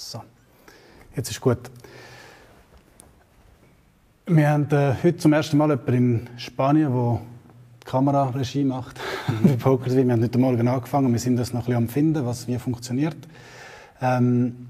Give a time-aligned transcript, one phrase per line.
[0.00, 0.22] So,
[1.16, 1.58] jetzt ist gut.
[4.26, 7.20] Wir haben äh, heute zum ersten Mal jemanden in Spanien, der
[7.84, 9.00] Kameraregie macht
[9.42, 9.58] mhm.
[9.58, 12.46] Poker Wir haben heute Morgen angefangen, wir sind das noch ein bisschen am finden, was
[12.46, 13.16] wie funktioniert.
[14.00, 14.68] Ähm,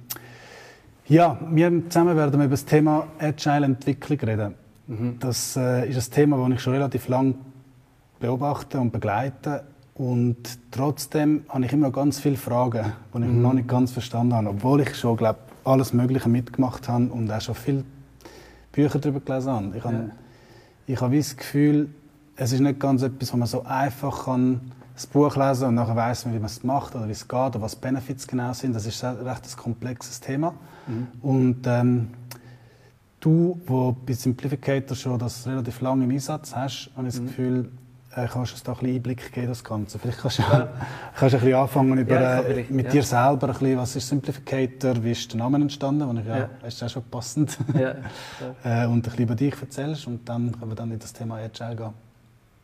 [1.09, 4.55] ja, wir zusammen werden über das Thema Agile Entwicklung reden.
[4.87, 5.19] Mhm.
[5.21, 7.35] Das äh, ist ein Thema, das ich schon relativ lange
[8.19, 9.65] beobachte und begleite.
[9.99, 10.37] Und
[10.71, 13.43] trotzdem habe ich immer noch ganz viele Fragen, die ich mhm.
[13.43, 17.41] noch nicht ganz verstanden habe, obwohl ich schon, glaube alles Mögliche mitgemacht habe und auch
[17.41, 17.85] schon viele
[18.73, 19.77] Bücher darüber gelesen habe.
[19.77, 20.11] Ich habe,
[20.87, 21.89] ich habe das Gefühl,
[22.37, 25.97] es ist nicht ganz etwas, wo man so einfach kann das Buch lesen und nachher
[25.97, 28.75] weiß man, wie man es macht oder wie es geht oder was Benefits genau sind.
[28.75, 30.55] Das ist ein recht komplexes Thema.
[30.87, 31.07] Mhm.
[31.23, 32.09] Und ähm,
[33.19, 37.27] du, wo bei Simplificator schon das relativ lange im Einsatz hast, habe ich das mhm.
[37.27, 37.73] Gefühl,
[38.27, 39.99] kannst du uns da ein bisschen Einblick geben, das Ganze.
[39.99, 40.69] Vielleicht kannst du, ja.
[41.15, 42.93] kannst du ein bisschen anfangen über, ja, äh, mit ja.
[42.93, 46.39] dir selber, ein bisschen, was ist Simplificator, wie ist der Name entstanden, und ich, ja,
[46.39, 46.49] ja.
[46.67, 47.95] ist auch schon passend, ja,
[48.65, 51.37] äh, und ein bisschen über dich erzählst und dann können wir dann in das Thema
[51.37, 52.09] Agile gehen.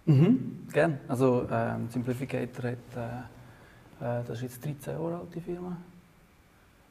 [0.07, 0.99] Mhm, gerne.
[1.09, 2.79] Also ähm, Simplificator hat,
[4.01, 5.77] äh, äh, das ist jetzt 13 Jahre alt, die Firma.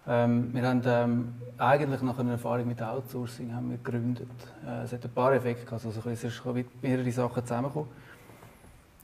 [0.06, 4.28] Ähm, wir haben ähm, eigentlich nach einer Erfahrung mit Outsourcing haben wir gegründet.
[4.66, 6.42] Äh, es hat ein paar Effekte gehabt, also es ist
[6.82, 7.90] mehrere Sachen zusammengekommen.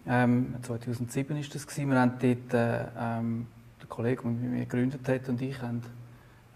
[0.08, 1.90] Ähm, 2007 war das gewesen.
[1.90, 3.48] Wir haben dort, äh, ähm,
[3.80, 5.82] der Kollege, der mit mir gegründet hat, und ich haben,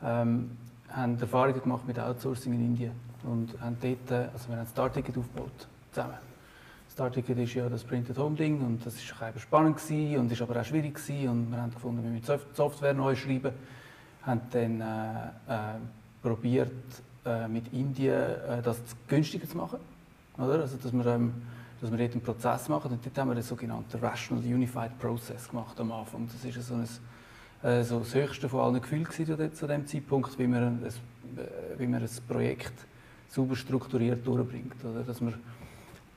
[0.03, 0.51] ähm,
[0.89, 2.91] haben Erfahrungen gemacht mit Outsourcing in Indien
[3.23, 6.17] und haben dort, äh, also wir haben ein Starticket aufgebaut zusammen.
[6.91, 10.59] Starticket ist ja das Printed Home Ding und das war spannend gewesen und ist aber
[10.59, 13.51] auch schwierig gewesen und wir haben gefunden, wir müssen Software neu schreiben,
[14.21, 15.79] haben dann äh, äh,
[16.21, 16.71] probiert
[17.25, 19.79] äh, mit Indien äh, das günstiger zu machen,
[20.37, 20.61] oder?
[20.61, 21.33] Also dass wir ähm,
[21.83, 25.49] dass wir dort einen Prozess machen und dort haben wir den sogenannten Rational Unified Process
[25.49, 26.29] gemacht am Anfang.
[26.31, 26.87] Das ist so, ein,
[27.69, 29.05] äh, so das höchste von allen Gefühlen
[29.53, 32.71] zu dem Zeitpunkt, wie man ein, äh, wie man ein Projekt
[33.27, 35.03] sauber strukturiert durchbringt, oder?
[35.03, 35.33] Dass man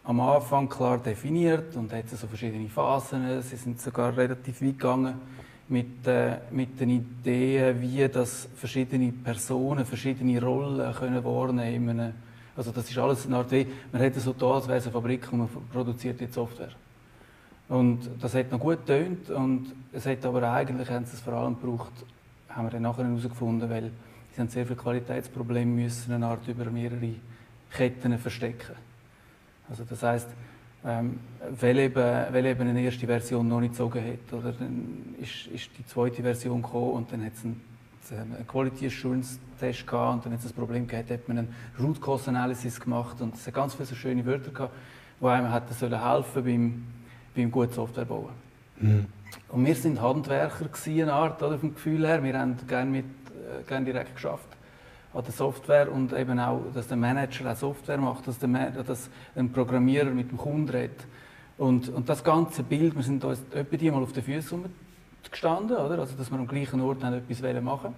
[0.05, 3.43] am Anfang klar definiert und hat so verschiedene Phasen.
[3.43, 5.15] Sie sind sogar relativ weit gegangen
[5.69, 12.26] mit, äh, mit den Ideen, wie das verschiedene Personen verschiedene Rollen können wahrnehmen können.
[12.57, 14.93] Also das ist alles eine Art wie, man hätte so da, als wäre es eine
[14.93, 16.73] Fabrik und man produziert jetzt Software.
[17.69, 21.35] Und das hat noch gut getönt und es hat aber eigentlich, haben sie es vor
[21.35, 21.93] allem gebraucht,
[22.49, 23.91] haben wir dann nachher herausgefunden, weil
[24.33, 27.15] sie haben sehr viele Qualitätsprobleme müssen, eine Art über mehrere
[27.71, 28.77] Ketten verstecken.
[29.69, 30.29] Also das heißt,
[30.87, 31.19] ähm,
[31.61, 35.71] weil, eben, weil eben eine erste Version noch nicht gezogen hat, oder dann ist, ist
[35.77, 37.61] die zweite Version gekommen und dann hat es einen,
[38.13, 41.55] einen Quality Assurance Test gehabt und dann hat es ein Problem gehabt, hat man einen
[41.81, 44.75] Root Cause Analysis gemacht und es hat ganz viele so schöne Wörter gehabt,
[45.21, 46.85] die einem hätten sollen helfen beim,
[47.35, 48.31] beim guten Software bauen.
[48.79, 49.07] Mhm.
[49.49, 52.23] Und wir sind Handwerker gewesen, eine Art, oder, vom Gefühl her.
[52.23, 54.49] Wir haben gerne, mit, äh, gerne direkt geschafft
[55.15, 58.49] an der Software und eben auch, dass der Manager auch Software macht, dass, der,
[58.83, 61.07] dass ein Programmierer mit dem Kunden redet.
[61.57, 64.65] Und, und das ganze Bild, wir sind uns etwa die mal auf den Füßen
[65.31, 65.99] gestanden, oder?
[65.99, 67.95] Also, dass wir am gleichen Ort etwas machen wollen.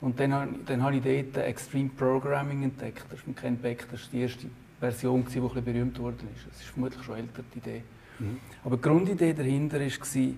[0.00, 3.04] Und dann, dann habe ich dort Extreme Programming entdeckt.
[3.08, 4.46] Das ist von Ken Beck, das war die erste
[4.78, 6.46] Version, die ein berühmt worden ist.
[6.48, 7.82] Das ist vermutlich schon älter, die Idee.
[8.18, 8.40] Mhm.
[8.64, 10.32] Aber die Grundidee dahinter war,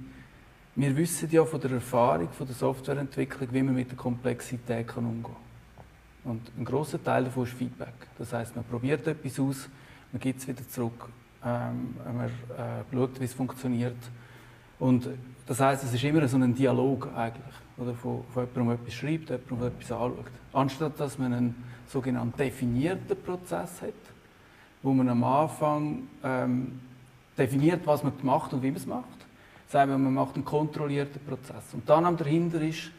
[0.76, 5.24] wir wissen ja von der Erfahrung von der Softwareentwicklung, wie man mit der Komplexität umgehen
[5.24, 6.32] kann.
[6.32, 7.94] Und ein großer Teil davon ist Feedback.
[8.16, 9.68] Das heißt, man probiert etwas aus,
[10.12, 11.08] man gibt es wieder zurück,
[11.44, 13.96] ähm, man äh, schaut, wie es funktioniert.
[14.78, 15.08] Und
[15.48, 19.30] das heißt, es ist immer so ein Dialog eigentlich, oder von, von jemandem, etwas schreibt,
[19.30, 20.30] jemandem, etwas anschaut.
[20.52, 23.94] Anstatt dass man einen sogenannten definierten Prozess hat,
[24.82, 26.80] wo man am Anfang ähm,
[27.36, 29.26] definiert, was man macht und wie man es macht,
[29.68, 31.72] sagen wir, man macht einen kontrollierten Prozess.
[31.72, 32.90] Und dann am dahinter ist,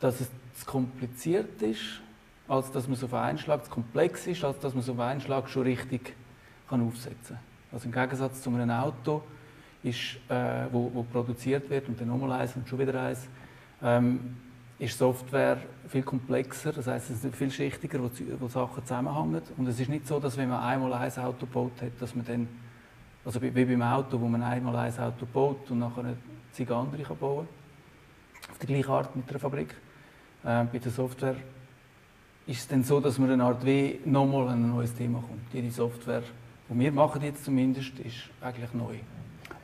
[0.00, 2.00] dass es zu kompliziert ist
[2.48, 5.00] als dass man so auf einen Schlag zu komplex ist, als dass man so auf
[5.00, 6.14] einen Schlag schon richtig
[6.68, 7.38] kann aufsetzen kann.
[7.72, 9.22] Also im Gegensatz zu einem Auto,
[9.84, 13.28] ist, äh, wo, wo, produziert wird und dann nochmal eins und schon wieder eins,
[13.82, 14.36] ähm,
[14.78, 18.10] ist Software viel komplexer, das heißt, es ist viel schichtiger, wo,
[18.40, 19.42] wo Sachen zusammenhängen.
[19.56, 22.24] Und es ist nicht so, dass wenn man einmal ein Auto gebaut hat, dass man
[22.24, 22.48] dann,
[23.24, 26.16] also wie beim Auto, wo man einmal ein Auto baut und nachher
[26.52, 29.74] zig andere kann bauen kann, auf die gleiche Art mit der Fabrik.
[30.42, 31.36] Äh, bei der Software
[32.46, 35.52] ist es dann so, dass man eine Art wie nochmal ein neues Thema kommt.
[35.52, 36.22] Jede Software,
[36.68, 38.96] die wir machen jetzt zumindest, ist eigentlich neu.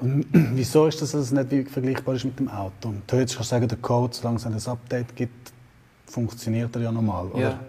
[0.00, 2.94] Und wieso ist das, dass es nicht vergleichbar ist mit dem Auto?
[3.06, 5.52] Theoretisch kannst du sagen, der Code, solange es ein Update gibt,
[6.06, 7.41] funktioniert er ja normal, oder?
[7.41, 7.61] Ja.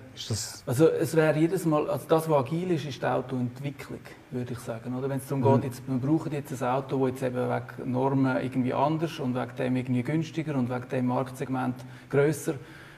[0.65, 3.99] also es wäre jedes Mal, also das, was agil ist, ist die Autoentwicklung,
[4.31, 4.95] würde ich sagen.
[4.95, 5.09] Oder?
[5.09, 5.61] Wenn es darum mhm.
[5.61, 9.35] geht, jetzt, wir brauchen jetzt ein Auto, das jetzt eben wegen Normen irgendwie anders und
[9.35, 11.75] wegen dem irgendwie günstiger und wegen dem Marktsegment
[12.09, 12.55] grösser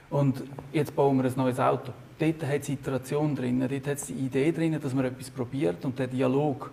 [0.10, 1.92] Und jetzt bauen wir ein neues Auto.
[2.20, 5.84] Dort hat es Iteration drin, dort hat es die Idee drin, dass man etwas probiert
[5.84, 6.72] und der Dialog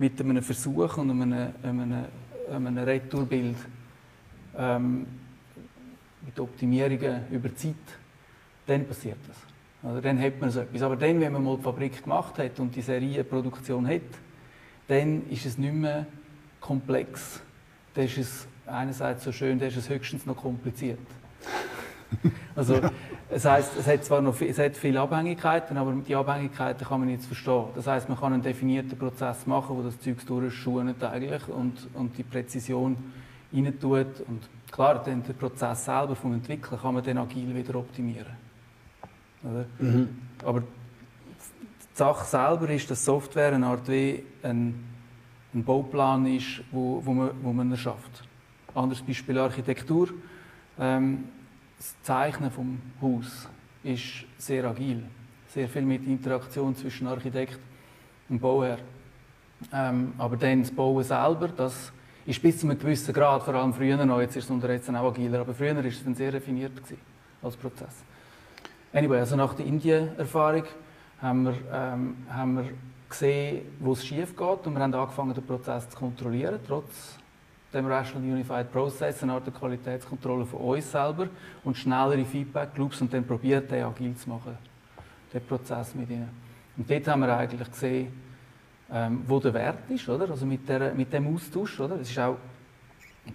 [0.00, 2.04] mit einem Versuch und einem, einem,
[2.50, 3.56] einem Retourbild
[4.56, 5.06] ähm,
[6.24, 7.74] mit Optimierungen über Zeit,
[8.66, 9.36] dann passiert das.
[9.82, 10.80] Also dann hat man so etwas.
[10.80, 14.00] Aber dann, wenn man mal die Fabrik gemacht hat und die Serienproduktion hat,
[14.88, 16.06] dann ist es nicht mehr
[16.60, 17.42] komplex.
[17.92, 20.98] Dann ist es einerseits so schön, dann ist es höchstens noch kompliziert.
[22.56, 22.80] Also,
[23.30, 27.00] es heißt, es hat zwar noch viel, es hat viele Abhängigkeiten, aber die Abhängigkeiten kann
[27.00, 27.66] man jetzt verstehen.
[27.74, 32.16] Das heißt, man kann einen definierten Prozess machen, wo das Zeug durchschunet eigentlich und, und
[32.18, 32.96] die Präzision
[33.52, 34.20] rein tut.
[34.26, 38.34] Und klar, den Prozess selber vom Entwickeln kann man dann agil wieder optimieren.
[39.78, 40.08] Mhm.
[40.44, 40.66] Aber die
[41.94, 44.84] Sache selber ist, dass Software eine Art wie ein,
[45.54, 48.24] ein Bauplan ist, wo, wo, man, wo man erschafft.
[48.74, 50.08] Anderes Beispiel Architektur.
[50.78, 51.24] Ähm,
[51.80, 53.48] das Zeichnen vom Haus
[53.82, 55.02] ist sehr agil.
[55.48, 57.58] Sehr viel mit Interaktion zwischen Architekt
[58.28, 58.78] und Bauherr.
[59.72, 61.90] Ähm, aber dann das Bauen selber, das
[62.26, 64.90] ist bis zu einem gewissen Grad, vor allem früher noch, jetzt ist es unter jetzt
[64.90, 66.72] auch agiler, aber früher war es dann sehr definiert
[67.42, 68.04] als Prozess.
[68.92, 70.64] Anyway, also nach der Indien-Erfahrung
[71.22, 72.70] haben ähm, haben wir
[73.08, 77.19] gesehen, wo es schief geht und wir haben angefangen, den Prozess zu kontrollieren, trotz
[77.72, 81.28] dem Rational Unified Process, eine Art der Qualitätskontrolle von uns selber
[81.64, 84.58] und schnellere Feedback Loops und dann probiert, den agil zu machen,
[85.32, 86.28] den Prozess mit ihnen.
[86.76, 88.12] Und dort haben wir eigentlich gesehen,
[88.92, 90.28] ähm, wo der Wert ist, oder?
[90.30, 91.96] Also mit, der, mit dem Austausch, oder?
[91.96, 92.36] Das ist auch,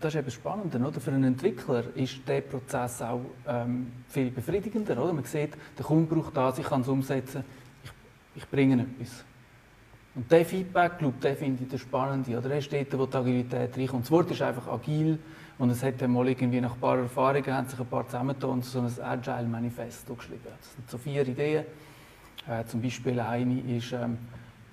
[0.01, 0.99] das ist eben spannender, oder?
[0.99, 5.13] Für einen Entwickler ist der Prozess auch ähm, viel befriedigender, oder?
[5.13, 7.43] Man sieht, der Kunde braucht das, ich kann es umsetzen,
[7.83, 7.91] ich,
[8.35, 9.23] ich bringe etwas.
[10.15, 12.37] Und der Feedback-Loop, den finde ich der spannende.
[12.37, 14.03] Oder er ist dort, wo die Agilität reinkommt.
[14.03, 15.19] Das Wort ist einfach agil
[15.57, 18.61] und es hat dann mal irgendwie nach ein paar Erfahrungen haben sich ein paar zusammengetan
[18.61, 20.41] so ein Agile Manifesto geschrieben.
[20.45, 21.65] Das sind so vier Ideen.
[22.47, 24.17] Äh, zum Beispiel eine ist, ähm,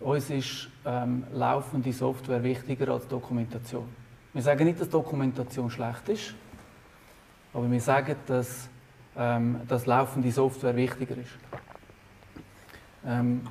[0.00, 3.88] uns ist ähm, laufende Software wichtiger als Dokumentation.
[4.32, 6.34] Wir sagen nicht, dass Dokumentation schlecht ist,
[7.52, 8.68] aber wir sagen, dass,
[9.16, 11.30] ähm, dass laufende Software wichtiger ist.
[13.04, 13.42] Ähm,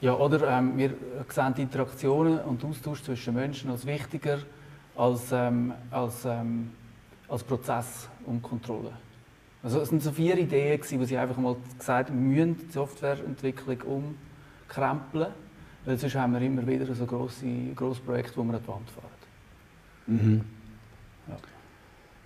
[0.00, 0.94] ja, oder ähm, wir
[1.28, 4.38] sehen die Interaktionen und Austausch zwischen Menschen als wichtiger
[4.96, 6.70] als, ähm, als, ähm,
[7.28, 8.92] als Prozess und Kontrolle.
[9.62, 12.72] Also es sind so vier Ideen, die sie einfach mal gesagt haben, wir müssen die
[12.72, 13.78] Softwareentwicklung
[14.68, 15.28] umkrempeln,
[15.84, 18.90] weil sonst haben wir immer wieder so grosse, grosse Projekte, wo wir an die Wand
[18.90, 19.10] fahren.
[20.06, 20.44] Mhm.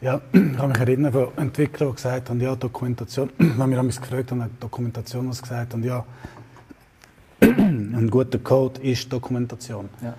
[0.00, 0.12] Ja.
[0.12, 0.21] ja.
[0.32, 4.31] ich kann mich erinnern von Entwicklern, die gesagt haben, ja, Dokumentation, wenn wir uns gefragt
[4.31, 6.05] haben, Dokumentation, was gesagt haben, ja,
[7.94, 9.88] ein guter Code ist Dokumentation.
[10.02, 10.14] Ja.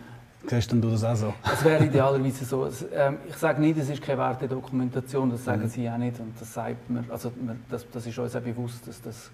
[0.47, 1.33] Siehst du das auch so?
[1.51, 2.69] Es wäre idealerweise so.
[2.93, 5.69] Ähm, ich sage nicht, es ist keine Werte Dokumentation, das sagen mhm.
[5.69, 6.19] Sie auch nicht.
[6.19, 7.31] Und das sagt man, also
[7.69, 9.31] das, das ist uns auch bewusst, dass das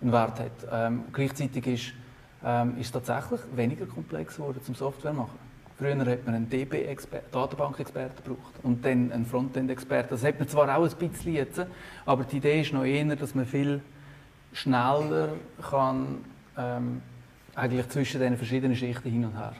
[0.00, 0.52] einen Wert hat.
[0.70, 1.92] Ähm, gleichzeitig ist,
[2.44, 5.38] ähm, ist es tatsächlich weniger komplex geworden zum Software machen.
[5.76, 10.10] Früher hat man einen DB-Datenbank-Experten gebraucht und dann einen Frontend-Experten.
[10.10, 11.66] Das hat man zwar auch ein bisschen jetzt,
[12.06, 13.80] aber die Idee ist noch eher, dass man viel
[14.52, 15.30] schneller
[15.68, 16.18] kann
[16.56, 17.02] ähm,
[17.54, 19.54] eigentlich zwischen den verschiedenen Schichten hin und her.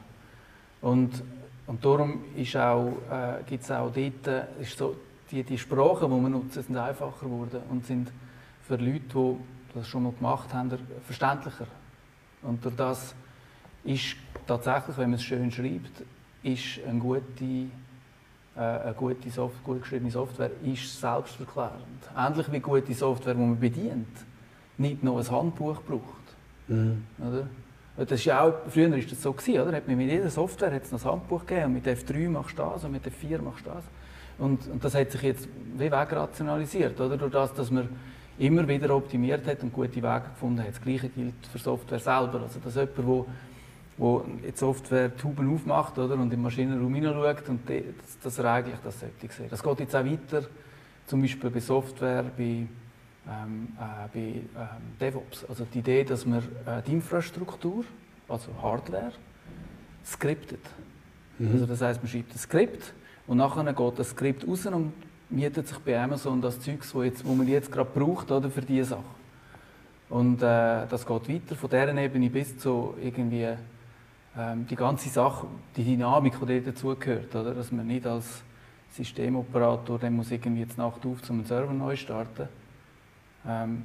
[0.81, 1.23] Und,
[1.67, 4.97] und darum ist auch, äh, gibt es auch dort, äh, ist so,
[5.31, 8.13] die, die Sprachen, die man nutzen, sind einfacher geworden und sind
[8.67, 9.37] für Leute, die
[9.75, 10.71] das schon mal gemacht haben,
[11.07, 11.67] verständlicher.
[12.43, 13.15] Und durch das
[13.85, 16.03] ist tatsächlich, wenn man es schön schreibt,
[16.43, 21.83] ist eine gute, äh, eine gute Software, gut geschriebene Software ist selbstverklärend.
[22.17, 24.17] Ähnlich wie gute Software, die man bedient,
[24.77, 26.25] nicht nur ein Handbuch braucht.
[26.69, 27.05] Mhm.
[27.19, 27.47] Oder?
[27.97, 29.81] Das ist ja auch, früher war das so, oder?
[29.87, 32.85] Mit jeder Software hat es noch ein Handbuch gegeben und mit F3 machst du das
[32.85, 33.85] und mit F4 machst du das.
[34.39, 37.17] Und, und das hat sich jetzt wie wegrationalisiert, oder?
[37.17, 37.89] Durch das, dass man
[38.39, 40.71] immer wieder optimiert hat und gute Wege gefunden hat.
[40.71, 42.41] Das Gleiche gilt für Software selber.
[42.43, 43.27] Also, dass jemand, wo,
[43.97, 44.25] wo
[44.55, 46.15] Software Tuben aufmacht, oder?
[46.15, 49.47] Und im Maschinenraum hineinschaut und die, dass, dass er eigentlich das sollte sehen.
[49.49, 50.47] Das geht jetzt auch weiter,
[51.07, 52.67] zum Beispiel bei Software, bei
[53.29, 54.45] ähm, äh, bei ähm,
[55.01, 55.45] DevOps.
[55.49, 57.85] Also die Idee, dass man äh, die Infrastruktur,
[58.29, 59.13] also Hardware,
[60.05, 60.61] skriptet.
[61.39, 61.53] Mhm.
[61.53, 62.93] Also das heißt, man schreibt ein Skript
[63.27, 64.93] und nachher geht das Skript raus und
[65.31, 68.63] mietet sich bei Amazon das Zeug, wo, jetzt, wo man jetzt gerade braucht oder, für
[68.63, 69.03] diese Sache.
[70.11, 73.49] Und äh, das geht weiter von dieser Ebene bis zu irgendwie
[74.37, 77.35] ähm, die ganze Sache, die Dynamik, die dazugehört.
[77.35, 77.55] Oder?
[77.55, 78.43] Dass man nicht als
[78.93, 82.49] Systemoperator, der muss irgendwie jetzt Nacht auf, um einen Server neu starten
[83.47, 83.85] ähm,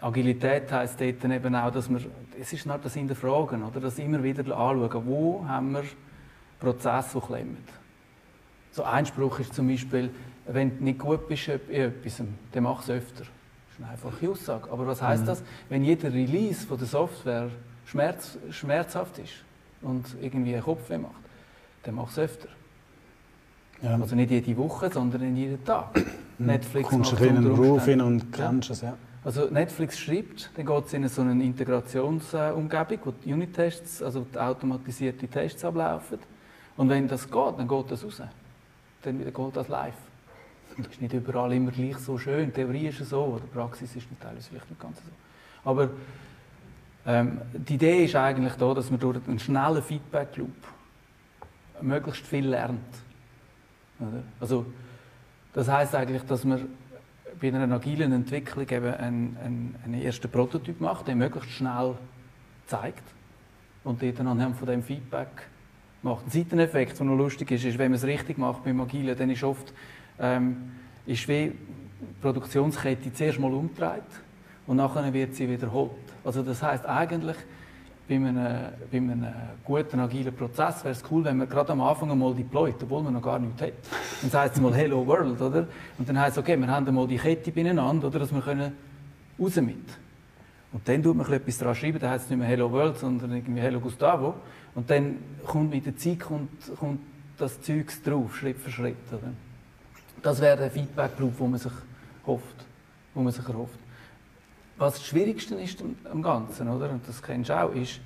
[0.00, 2.00] Agilität heisst dort eben auch, dass wir,
[2.40, 3.80] es ist nicht das Hinterfragen, oder?
[3.80, 5.84] das immer wieder anschauen, wo haben wir
[6.60, 7.64] Prozesse, die klemmen.
[8.72, 10.10] So ein Spruch ist zum Beispiel,
[10.46, 12.22] wenn du nicht gut bist in etwas,
[12.52, 13.22] dann mach es öfter.
[13.22, 14.70] ist eine einfache Aussage.
[14.70, 15.26] Aber was heißt mhm.
[15.26, 17.48] das, wenn jeder Release von der Software
[17.86, 19.32] schmerz, schmerzhaft ist
[19.80, 21.14] und irgendwie einen Kopfweh macht,
[21.84, 22.48] dann mach es öfter.
[23.82, 23.94] Ja.
[23.94, 26.00] Also nicht jede Woche, sondern jeden Tag.
[26.38, 26.46] Mhm.
[26.46, 28.72] Netflix Kommst macht in einen Ruf hin und kennst ja.
[28.74, 28.96] es, ja.
[29.24, 34.38] Also Netflix schreibt, dann geht es in so eine Integrationsumgebung, wo die Unit-Tests, also die
[34.38, 36.20] automatisierte Tests ablaufen.
[36.76, 38.22] Und wenn das geht, dann geht das raus.
[39.02, 39.94] Dann geht das live.
[40.76, 42.46] Das ist nicht überall immer gleich so schön.
[42.46, 45.68] Die Theorie ist so, oder die Praxis ist teilweise vielleicht nicht ganz so.
[45.68, 45.88] Aber
[47.06, 50.50] ähm, die Idee ist eigentlich da, dass man durch einen schnellen Feedback-Loop
[51.80, 52.78] möglichst viel lernt.
[53.98, 54.22] Oder?
[54.38, 54.66] Also,
[55.56, 56.68] das heißt eigentlich, dass man
[57.40, 61.94] bei einer agilen Entwicklung eben einen, einen, einen ersten Prototyp macht, der möglichst schnell
[62.66, 63.02] zeigt
[63.82, 65.48] und dann anhand von dem Feedback
[66.02, 66.26] macht.
[66.26, 69.30] Ein Seiteneffekt, der noch lustig ist, ist, wenn man es richtig macht beim Agilen, dann
[69.30, 69.72] ist oft
[70.18, 70.72] ähm,
[71.06, 74.02] ist wie die Produktionskette zuerst mal umgedreht
[74.66, 75.90] und nachher wird sie wiederholt.
[76.22, 77.36] Also das heißt eigentlich,
[78.08, 78.36] bei einem,
[78.90, 79.26] bei einem
[79.64, 83.14] guten agilen Prozess wäre es cool, wenn man gerade am Anfang einmal deployt, obwohl man
[83.14, 83.72] noch gar nichts hat.
[84.22, 85.66] Dann heißt es mal Hello World, oder?
[85.98, 88.72] Und dann heißt es, okay, wir haben einmal die Kette beieinander, oder, dass wir können
[89.38, 89.76] raus mit.
[90.72, 93.32] Und dann tut man etwas daran schreiben, dann heißt es nicht mehr Hello World, sondern
[93.32, 94.34] irgendwie Hello Gustavo.
[94.74, 97.00] Und dann kommt mit der Zeit kommt, kommt
[97.38, 99.32] das Zeugs drauf, Schritt für Schritt, oder?
[100.22, 101.72] Das wäre der Feedback-Loop, den man sich
[102.26, 102.64] hofft,
[103.14, 103.78] wo man sich erhofft.
[104.78, 106.90] Was das Schwierigste ist am Ganzen, oder?
[106.90, 108.00] und das kennst du auch, ist,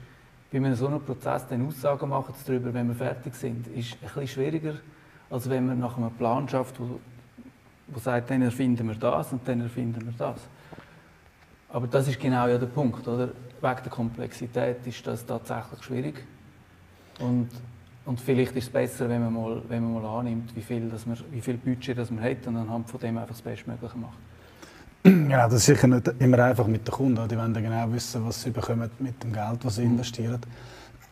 [0.53, 3.99] bei einem so einem Prozess dann Aussagen machen darüber, wenn wir fertig sind, ist ein
[4.01, 4.75] bisschen schwieriger,
[5.31, 7.01] als wenn man nach einem Plan schafft, wo,
[7.89, 10.41] wo sagt, dann erfinden wir das und dann erfinden wir das.
[11.69, 13.29] Aber das ist genau ja der Punkt, oder?
[13.61, 16.27] Wegen der Komplexität ist das tatsächlich schwierig.
[17.21, 17.49] Und,
[18.07, 21.07] und vielleicht ist es besser, wenn man mal, wenn man mal annimmt, wie viel, dass
[21.07, 24.19] man, wie viel Budget das man hat und anhand von dem einfach das Bestmögliche macht.
[25.03, 27.29] Genau, das ist sicher nicht immer einfach mit den Kunden.
[27.29, 29.93] Die wollen genau wissen, was sie bekommen mit dem Geld, das sie mhm.
[29.93, 30.41] investieren.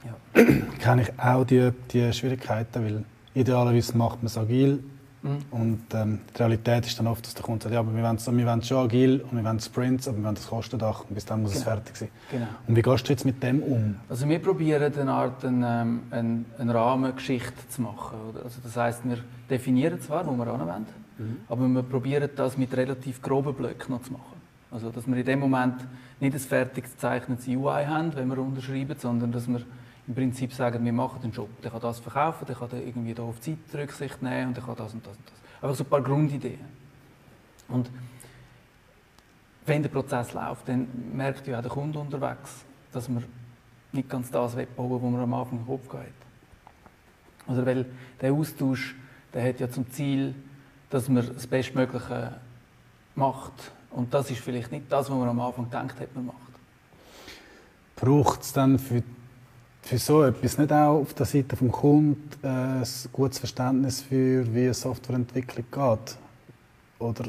[0.05, 0.45] Ja.
[0.79, 3.05] Kenne ich auch die, die Schwierigkeiten, weil
[3.35, 4.83] idealerweise macht man es agil.
[5.23, 5.39] Mhm.
[5.51, 8.19] Und ähm, die Realität ist dann oft, dass der Kunde sagt, ja, aber wir wollen,
[8.19, 11.25] wir wollen schon agil und wir wollen Sprints, aber wir wollen das Kostendach und bis
[11.25, 11.61] dann muss genau.
[11.61, 12.09] es fertig sein.
[12.31, 12.47] Genau.
[12.69, 13.97] Und wie gehst du jetzt mit dem um?
[14.09, 18.17] Also wir probieren eine Art eine, ähm, eine, eine Rahmengeschichte zu machen.
[18.45, 19.19] Also das heißt, wir
[19.51, 20.87] definieren zwar, wo wir anwenden,
[21.19, 21.41] Mhm.
[21.49, 24.39] Aber wir probieren das mit relativ groben Blöcken noch zu machen.
[24.71, 25.87] Also, dass wir in dem Moment
[26.21, 29.63] nicht ein fertig gezeichnetes UI haben, wenn wir unterschreiben, sondern dass wir
[30.07, 31.49] im Prinzip sagen, wir machen den Job.
[31.63, 34.77] Der kann das verkaufen, der kann irgendwie da auf Zeit Rücksicht nehmen und der kann
[34.77, 35.63] das und das und das.
[35.63, 36.61] Einfach so ein paar Grundideen.
[37.69, 37.91] Und
[39.67, 43.23] wenn der Prozess läuft, dann merkt ja auch der Kunde unterwegs, dass wir
[43.93, 46.07] nicht ganz das wegbauen, was wir am Anfang im Kopf hat.
[47.47, 47.87] Also weil
[48.21, 48.95] der Austausch,
[49.33, 50.35] der hat ja zum Ziel,
[50.91, 52.33] dass man das Bestmögliche
[53.15, 53.53] macht.
[53.91, 56.37] Und das ist vielleicht nicht das, was man am Anfang gedacht hat, man macht.
[57.97, 59.03] Braucht es dann für,
[59.83, 64.55] für so etwas nicht auch auf der Seite des Kunden äh, ein gutes Verständnis für,
[64.55, 66.17] wie eine Softwareentwicklung geht?
[67.01, 67.25] Oder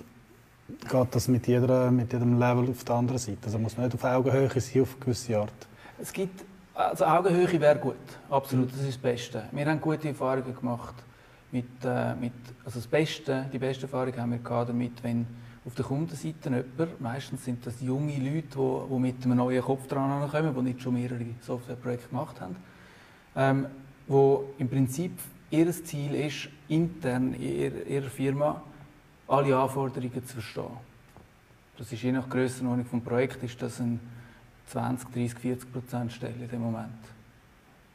[0.89, 3.39] geht das mit, jeder, mit jedem Level auf der anderen Seite?
[3.45, 5.67] Also muss man nicht auf Augenhöhe sein, auf gewisse Art?
[5.99, 6.43] Es gibt,
[6.75, 7.95] also Augenhöhe wäre gut,
[8.29, 9.45] absolut, das ist das Beste.
[9.51, 10.95] Wir haben gute Erfahrungen gemacht
[11.51, 15.25] mit, äh, mit, also das Beste, die beste Erfahrung haben wir damit, wenn
[15.65, 19.87] auf der Kundenseite jemand, meistens sind das junge Leute, die, die mit einem neuen Kopf
[19.87, 22.55] dran kommen, die nicht schon mehrere Softwareprojekte gemacht haben,
[23.35, 23.67] ähm,
[24.07, 25.11] wo im Prinzip
[25.51, 28.61] ihr Ziel ist, intern in ihrer, Firma
[29.27, 30.89] alle Anforderungen zu verstehen.
[31.77, 33.99] Das ist je nach Grössenordnung des Projekts ist das ein
[34.67, 36.89] 20, 30, 40 Prozent Stelle in dem Moment,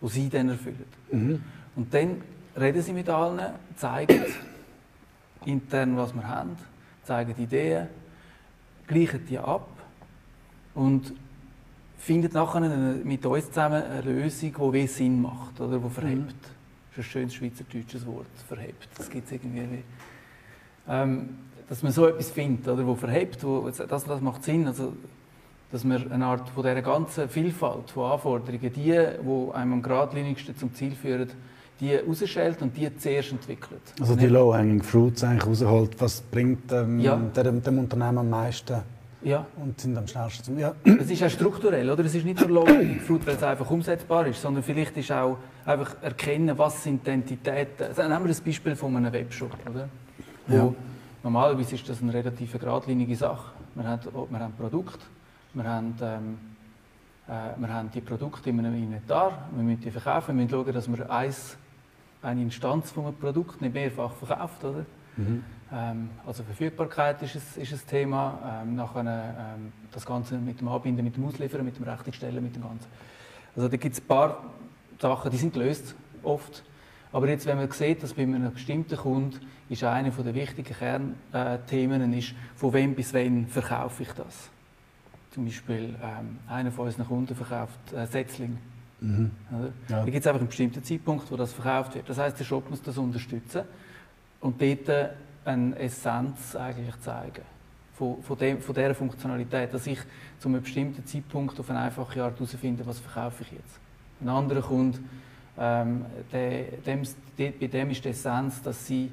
[0.01, 0.85] wo sie dann erfüllen.
[1.11, 1.43] Mhm.
[1.77, 2.23] Und dann
[2.59, 4.25] reden sie mit allen, zeigen
[5.45, 6.57] intern, was wir haben,
[7.05, 7.89] zeigen Ideen,
[8.87, 9.69] gleichen die ab
[10.75, 11.13] und
[11.99, 16.21] finden nachher mit uns zusammen eine Lösung, die Sinn macht oder die verhebt.
[16.21, 16.55] Mhm.
[16.97, 18.89] Das ist ein schönes schweizerdeutsches Wort, verhebt.
[18.97, 19.83] Das gibt es irgendwie.
[20.87, 21.31] Ähm,
[21.69, 24.67] dass man so etwas findet, oder, wo verhebt, wo, das, das macht Sinn.
[24.67, 24.93] Also,
[25.73, 30.57] dass man eine Art von dieser ganzen Vielfalt von Anforderungen, die, die einem am geradlinigsten
[30.57, 31.31] zum Ziel führen,
[31.81, 33.81] die rausschält und die zuerst entwickelt.
[34.01, 37.17] Also die Low-Hanging Fruits eigentlich rausholt, was bringt ähm, ja.
[37.17, 38.83] dem, dem, Unternehmen am meisten
[39.23, 39.47] ja.
[39.57, 40.59] und sind am schnellsten.
[40.59, 40.75] Ja.
[40.85, 42.05] Es ist auch strukturell, oder?
[42.05, 45.39] Es ist nicht nur Low-Hanging Fruit, weil es einfach umsetzbar ist, sondern vielleicht ist auch
[45.65, 47.87] einfach erkennen, was sind Identitäten.
[47.89, 49.89] Also nehmen wir das Beispiel von einem Webshop, oder?
[50.47, 50.73] Ja.
[51.23, 53.53] normalerweise ist das eine relativ geradlinige Sache.
[53.75, 55.01] Wir haben, wir haben Produkt,
[55.55, 55.95] wir haben...
[56.01, 56.39] Ähm,
[57.27, 60.73] äh, wir haben die Produkte in einem Inventar, wir müssen die verkaufen, wir müssen schauen,
[60.73, 61.57] dass wir eins
[62.25, 64.87] eine Instanz von einem Produkt nicht mehrfach verkauft, oder?
[65.17, 65.45] Mhm.
[65.73, 68.63] Ähm, also Verfügbarkeit ist ein, ist ein Thema.
[68.63, 72.55] Ähm, nachher ähm, das Ganze mit dem Anbinden, mit dem Ausliefern, mit dem Rechnungsstellen, mit
[72.55, 72.87] dem Ganzen.
[73.57, 74.45] Also da gibt es ein paar
[74.99, 76.65] Sachen, die sind gelöst oft.
[77.13, 82.13] Aber jetzt, wenn man sieht, dass bei einem bestimmten Kunden ist eine der wichtigen Kernthemen
[82.13, 84.51] ist, von wem bis wann verkaufe ich das?
[85.31, 88.59] Zum Beispiel ähm, einer von unseren Kunden verkauft äh, Setzling.
[89.05, 89.31] Mhm.
[89.89, 89.99] Ja.
[89.99, 92.09] Da gibt es einfach einen bestimmten Zeitpunkt, wo das verkauft wird.
[92.09, 93.63] Das heißt, der Shop muss das unterstützen
[94.41, 97.43] und dort eine Essenz eigentlich zeigen
[97.95, 99.99] von, von, dem, von dieser Funktionalität, dass ich
[100.39, 103.79] zu einem bestimmten Zeitpunkt auf eine einfache Art herausfinde, was verkaufe ich jetzt.
[104.21, 104.99] Ein anderer Kunde
[105.57, 107.03] ähm, der, dem,
[107.37, 109.11] bei dem ist die Essenz, dass sie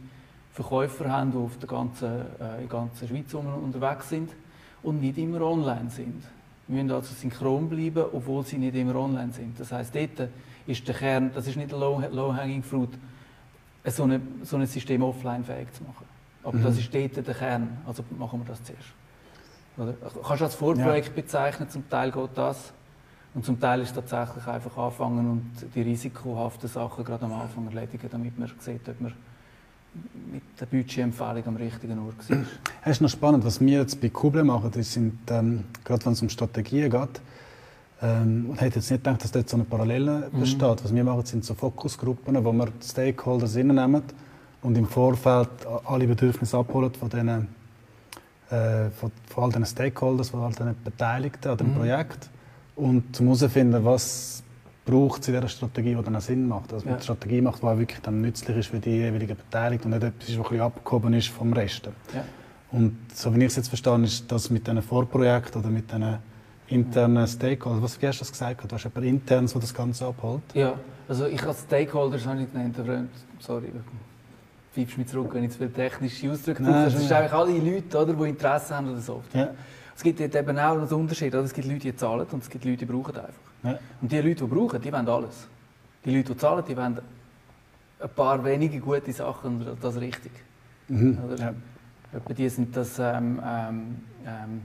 [0.53, 4.31] Verkäufer haben, die auf der ganzen, äh, in der ganzen Schweiz unterwegs sind
[4.83, 6.23] und nicht immer online sind.
[6.71, 9.59] Wir müssen also synchron bleiben, obwohl sie nicht immer online sind.
[9.59, 10.29] Das heißt, dort
[10.65, 12.89] ist der Kern, das ist nicht ein low-hanging fruit,
[13.85, 16.05] so, eine, so ein System offline fähig zu machen.
[16.43, 16.63] Aber mhm.
[16.63, 18.93] das ist dort der Kern, also machen wir das zuerst.
[19.77, 19.93] Oder?
[20.23, 21.13] Kannst du als Vorprojekt ja.
[21.13, 22.71] bezeichnen, zum Teil geht das.
[23.33, 27.65] Und zum Teil ist es tatsächlich einfach anfangen und die risikohaften Sachen gerade am Anfang
[27.67, 29.13] erledigen, damit man sieht, ob man
[30.31, 32.37] mit der Budgetempfehlung am richtigen Ort war.
[32.83, 36.13] Es ist noch spannend, was wir jetzt bei Kuble machen, das sind, ähm, gerade wenn
[36.13, 37.21] es um Strategien geht,
[38.01, 40.39] ähm, und hätte jetzt nicht gedacht, dass dort so eine Parallele mhm.
[40.39, 40.83] besteht.
[40.83, 44.03] Was wir machen, sind so Fokusgruppen, wo wir die Stakeholders nehmen
[44.61, 45.49] und im Vorfeld
[45.85, 47.47] alle Bedürfnisse abholen von diesen,
[48.49, 51.75] äh, von, von all diesen Stakeholders, von all diesen Beteiligten an dem mhm.
[51.75, 52.29] Projekt
[52.75, 54.43] und zum herausfinden, was
[54.85, 56.73] braucht es in dieser Strategie, die dann auch Sinn macht.
[56.73, 56.93] Also ja.
[56.93, 60.03] eine Strategie macht, die auch wirklich dann nützlich ist für die jeweiligen Beteiligten und nicht
[60.03, 61.89] etwas ist, was ein bisschen abgehoben ist vom Rest.
[62.13, 62.23] Ja.
[62.71, 66.17] Und so wie ich es jetzt verstanden ist das mit diesen Vorprojekten oder mit diesen
[66.67, 68.71] internen Stakeholders, was hast du das gesagt?
[68.71, 70.41] Du hast jemanden internes, der das Ganze abholt?
[70.53, 70.73] Ja,
[71.07, 73.03] also ich als Stakeholders habe ich genannt, aber
[73.39, 73.71] sorry,
[74.73, 76.85] pfeifst mich zurück, wenn ich zu viele technische Ausdrücke brauche.
[76.85, 79.41] Das sind eigentlich alle Leute, oder, die Interesse haben an der Software.
[79.41, 79.53] Ja.
[79.95, 81.33] Es gibt eben auch einen Unterschied.
[81.33, 81.43] Oder?
[81.43, 83.50] Es gibt Leute, die zahlen und es gibt Leute, die brauchen einfach.
[83.63, 83.79] Ja.
[84.01, 85.47] Und die Leute, die brauchen, die wollen alles.
[86.03, 86.99] Die Leute, die zahlen, die wollen
[87.99, 90.31] ein paar wenige gute Sachen und das richtig.
[90.87, 91.17] Mhm.
[91.37, 91.53] Ja.
[92.13, 93.95] Etwa die sind das ähm, ähm,
[94.25, 94.61] ähm,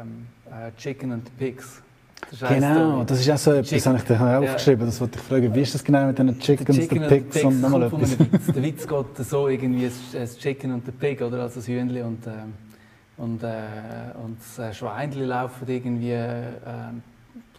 [0.00, 1.82] ähm äh, Chicken and the Pigs.
[2.30, 4.80] Das genau, das ist auch so etwas, habe ich dir aufgeschrieben.
[4.80, 4.86] Ja.
[4.86, 5.54] Das wollte ich fragen.
[5.54, 8.18] Wie ist das genau mit den Chickens, Chicken the Pigs und, und nochmal etwas?
[8.18, 8.46] Witz.
[8.46, 11.42] Der Witz geht so irgendwie, das Chicken und the Pig, oder?
[11.42, 12.26] Also das Hühnchen und...
[12.26, 12.54] Ähm,
[13.16, 13.48] und, äh,
[14.24, 16.42] und das Schweinchen laufen irgendwie äh,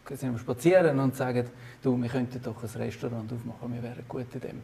[0.09, 1.47] sind wir spazieren und sagen,
[1.81, 4.57] du, wir könnten doch ein Restaurant aufmachen, wir wären gut in dem.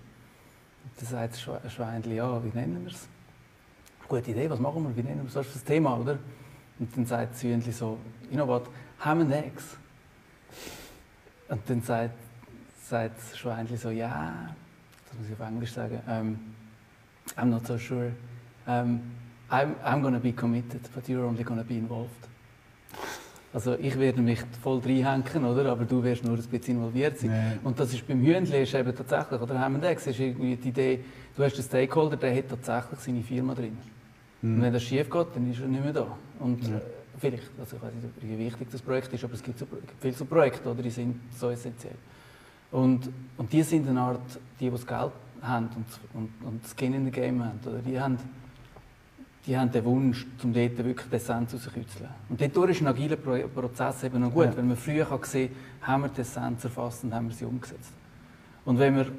[0.83, 3.07] Und dann sagt das Schweinchen, ja, wie nennen wir es?
[4.07, 5.35] Gute Idee, was machen wir, wie nennen wir es?
[5.35, 6.17] Was ist das Thema, oder?
[6.79, 7.97] Und dann sagt das Hühnchen so,
[8.29, 8.63] you know what,
[8.99, 9.77] ham and eggs.
[11.47, 12.17] Und dann sagt,
[12.83, 14.53] sagt das Schweinchen so, ja,
[15.07, 16.39] das muss ich auf Englisch sagen, um, ähm,
[17.35, 18.11] I'm not so sure.
[18.65, 19.01] Um, ähm,
[19.49, 22.30] I'm, I'm to be committed, but you're only to be involved.
[23.53, 25.71] Also ich werde mich voll reinhängen, oder?
[25.71, 27.31] aber du wirst nur ein bisschen involviert sein.
[27.31, 27.67] Nee.
[27.67, 30.99] Und das ist beim Hühnchen ist eben tatsächlich, oder haben wir ist irgendwie die Idee,
[31.35, 33.77] du hast einen Stakeholder, der hat tatsächlich seine Firma drin.
[34.41, 34.55] Mhm.
[34.55, 36.07] Und wenn das schief geht, dann ist er nicht mehr da.
[36.39, 36.79] Und ja.
[37.19, 39.67] vielleicht, also ich weiß nicht, wie wichtig das Projekt ist, aber es gibt, so,
[39.99, 40.81] viele so Projekte, oder?
[40.81, 41.95] die sind so essentiell.
[42.71, 44.21] Und, und die sind eine Art,
[44.61, 45.11] die, die das Geld
[45.41, 47.79] haben und, und, und Skin in the Game haben, oder?
[47.79, 48.17] die haben
[49.45, 52.09] die haben den Wunsch, um dort wirklich die Essenz rauszukitzeln.
[52.29, 54.57] Und dort ist ein agiler Prozess eben noch gut, ja.
[54.57, 55.51] weil man früher kann sehen
[55.81, 57.91] haben wir die Essenz erfasst und haben wir sie umgesetzt.
[58.65, 59.11] Und wenn man,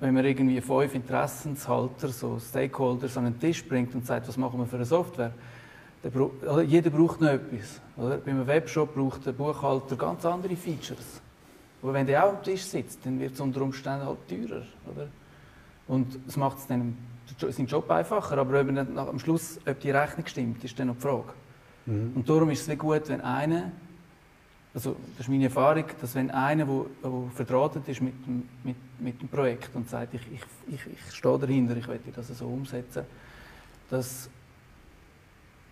[0.00, 4.58] wenn man irgendwie fünf Interessenshalter, so Stakeholders an den Tisch bringt und sagt, was machen
[4.58, 5.32] wir für eine Software,
[6.02, 7.80] bra jeder braucht noch etwas.
[7.98, 8.16] Oder?
[8.16, 11.20] Bei einem Webshop braucht der Buchhalter ganz andere Features.
[11.82, 14.62] Aber wenn der auch am Tisch sitzt, dann wird es unter Umständen halt teurer.
[14.90, 15.08] Oder?
[15.86, 16.96] Und es macht es dann
[17.38, 18.68] seinen Job einfacher, aber ob
[19.08, 21.32] am Schluss, ob die Rechnung stimmt, ist dann noch die Frage.
[21.86, 22.12] Mhm.
[22.14, 23.72] Und darum ist es gut, wenn einer,
[24.74, 26.84] also das ist meine Erfahrung, dass wenn einer, der,
[27.34, 31.38] verdrahtet ist mit dem, mit, mit dem Projekt und sagt, ich, ich, ich, ich stehe
[31.38, 33.04] dahinter, ich möchte das so umsetzen,
[33.90, 34.28] dass,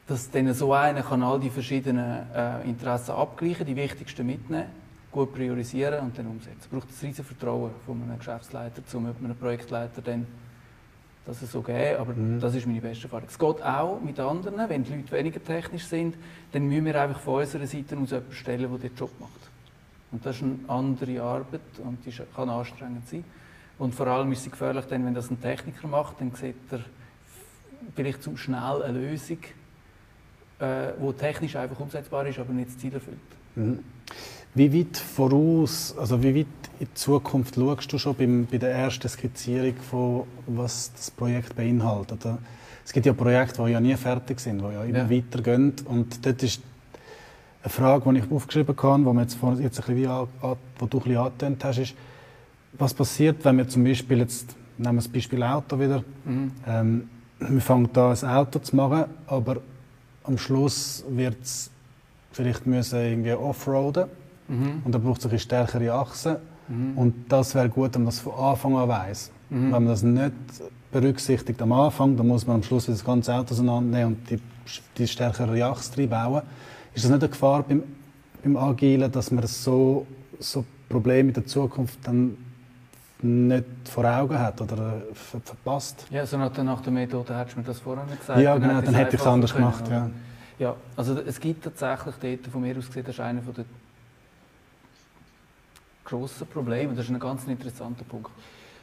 [0.06, 4.66] dass dann so einer kann all die verschiedenen äh, Interessen abgleichen, die wichtigsten mitnehmen,
[5.10, 6.58] gut priorisieren und dann umsetzen.
[6.60, 10.26] Es braucht ein riesiges Vertrauen von einem Geschäftsleiter, zu einem Projektleiter dann
[11.28, 12.40] dass es so geht, aber mhm.
[12.40, 13.26] das ist meine beste Erfahrung.
[13.28, 16.16] Es geht auch mit anderen, wenn die Leute weniger technisch sind,
[16.52, 19.50] dann müssen wir einfach von unserer Seite aus jemanden stellen, der den Job macht.
[20.10, 23.24] Und das ist eine andere Arbeit und die kann anstrengend sein.
[23.78, 26.80] Und vor allem ist sie gefährlich, denn wenn das ein Techniker macht, dann sieht er
[27.94, 29.38] vielleicht zu schnell eine Lösung,
[30.60, 33.18] äh, die technisch einfach umsetzbar ist, aber nicht das Ziel erfüllt.
[33.54, 33.84] Mhm.
[34.54, 36.46] Wie weit voraus, also wie weit
[36.80, 41.56] in die Zukunft schaust du schon beim, bei der ersten Skizzierung von was das Projekt
[41.56, 42.24] beinhaltet?
[42.88, 45.10] es gibt ja Projekte, die ja nie fertig sind, die ja immer ja.
[45.10, 45.74] weitergehen.
[45.84, 46.62] Und dort ist
[47.62, 50.28] eine Frage, die ich aufgeschrieben habe, die, jetzt, jetzt ein bisschen
[50.78, 51.94] wo du ein bisschen angetönt hast, ist,
[52.78, 56.52] was passiert, wenn wir zum Beispiel jetzt, nehmen wir das Beispiel Auto wieder, mhm.
[56.66, 59.58] ähm, wir fangen da ein Auto zu machen, aber
[60.24, 61.70] am Schluss wird es
[62.32, 64.06] vielleicht müssen irgendwie offroaden
[64.48, 64.82] mhm.
[64.84, 66.98] und dann braucht es eine stärkere Achse mhm.
[66.98, 69.30] und das wäre gut, wenn man das von Anfang an weiß.
[69.50, 69.62] Mhm.
[69.64, 70.32] Wenn man das nicht
[70.90, 74.40] berücksichtigt am Anfang, dann muss man am Schluss das ganze Auto auseinandernehmen und die,
[74.96, 76.42] die stärkere Achse reinbauen.
[76.94, 77.82] Ist das nicht eine Gefahr beim,
[78.42, 80.06] beim Agilen, dass man so,
[80.38, 82.36] so Probleme in der Zukunft dann
[83.20, 86.06] nicht vor Augen hat oder ver verpasst.
[86.10, 88.40] Ja, so nach der, nach der Methode hättest du mir das vorher nicht gesagt.
[88.40, 89.88] Ja, genau, dann hätte ich es anders können, gemacht.
[89.90, 90.10] Ja.
[90.58, 93.64] ja, also es gibt tatsächlich dort, von mir aus gesehen, das ist einer der
[96.08, 98.30] grossen Probleme, das ist ein ganz interessanter Punkt.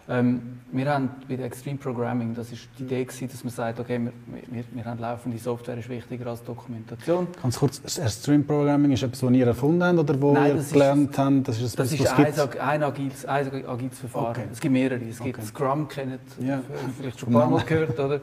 [0.08, 3.80] Ähm, wir haben bei der Extreme Programming, das ist die Idee gewesen, dass man sagt,
[3.80, 4.12] okay, wir,
[4.52, 7.28] wir, wir haben laufende Software, ist wichtiger als Dokumentation.
[7.42, 11.18] Ganz kurz, Extreme Programming ist etwas, was ihr erfunden habt oder wo Nein, ihr gelernt
[11.18, 11.48] habt?
[11.48, 12.26] Das ist, das ist ein,
[12.60, 14.30] ein, agiles, ein agiles Verfahren.
[14.30, 14.48] Okay.
[14.52, 15.04] Es gibt mehrere.
[15.10, 15.48] Es gibt okay.
[15.48, 16.62] Scrum, kennt ja.
[17.00, 18.22] vielleicht schon ein paar Mal gehört, oder?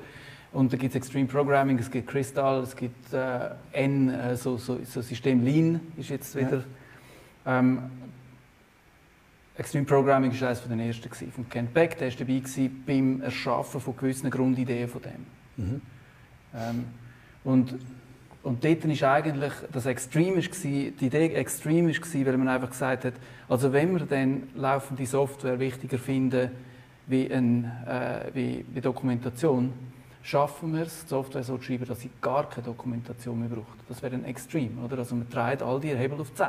[0.52, 4.56] Und da gibt es Extreme Programming, es gibt Crystal, es gibt äh, N, äh, so,
[4.56, 6.62] so, so System Lean ist jetzt wieder.
[7.44, 7.58] Ja.
[7.58, 7.90] Ähm,
[9.56, 11.98] Extreme Programming war eines der ersten von Ken Beck.
[11.98, 15.26] Der war dabei gewesen beim Erschaffen von gewissen Grundideen von dem.
[15.56, 15.80] Mhm.
[16.54, 16.84] Ähm,
[17.44, 17.74] und,
[18.42, 23.14] und dort war eigentlich das Extreme, die Idee Extreme weil man einfach gesagt hat,
[23.48, 26.50] also wenn wir dann laufende Software wichtiger finden
[27.06, 29.72] wie, ein, äh, wie, wie Dokumentation,
[30.22, 33.78] schaffen wir es, die Software so zu schreiben, dass sie gar keine Dokumentation mehr braucht.
[33.88, 34.98] Das wäre ein Extreme, oder?
[34.98, 36.46] Also man dreht all die Hebel auf 10.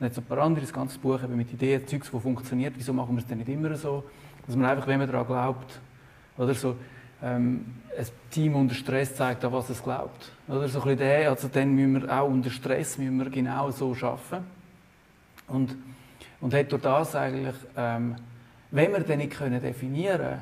[0.00, 2.74] Dann hat ein paar andere, das ganze Buch eben mit Ideen, Zeugs, die funktioniert.
[2.76, 4.02] Wieso machen wir es denn nicht immer so?
[4.46, 5.78] Dass man einfach, wenn man daran glaubt,
[6.36, 6.74] oder so,
[7.22, 10.32] ähm, ein Team unter Stress zeigt, an was es glaubt.
[10.48, 13.94] Oder so ein bisschen also dann müssen wir auch unter Stress müssen wir genau so
[13.94, 14.44] arbeiten.
[15.46, 15.76] Und,
[16.40, 18.16] und hat durch das eigentlich, ähm,
[18.70, 20.40] wenn wir dann nicht können definieren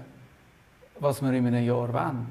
[1.01, 2.27] was wir in einem Jahr wollen,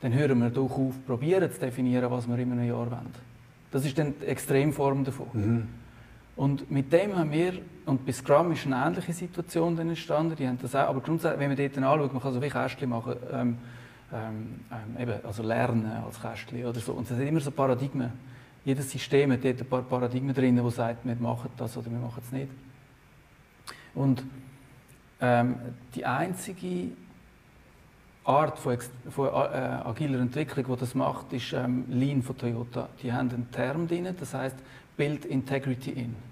[0.00, 3.14] dann hören wir doch auf, probieren zu definieren, was wir in einem Jahr wollen.
[3.70, 5.26] Das ist dann die Extremform davon.
[5.32, 5.68] Mhm.
[6.38, 10.46] Und mit dem haben wir, und bei Scrum ist eine ähnliche Situation dann entstanden, die
[10.46, 13.16] haben das auch, aber grundsätzlich, wenn man dort anschaut, man kann so wie Kästchen machen,
[13.32, 13.58] ähm,
[14.12, 16.92] ähm, ähm, eben, also lernen als Kästchen oder so.
[16.92, 18.12] Und es sind immer so Paradigmen.
[18.64, 21.98] Jedes System hat dort ein paar Paradigmen drin, die sagt, wir machen das oder wir
[21.98, 22.52] machen es nicht.
[23.96, 24.22] Und
[25.20, 25.56] ähm,
[25.96, 26.92] die einzige
[28.22, 28.78] Art von,
[29.10, 32.90] von äh, agiler Entwicklung, die das macht, ist ähm, Lean von Toyota.
[33.02, 34.56] Die haben einen Term drin, das heißt
[34.96, 36.27] Build Integrity In.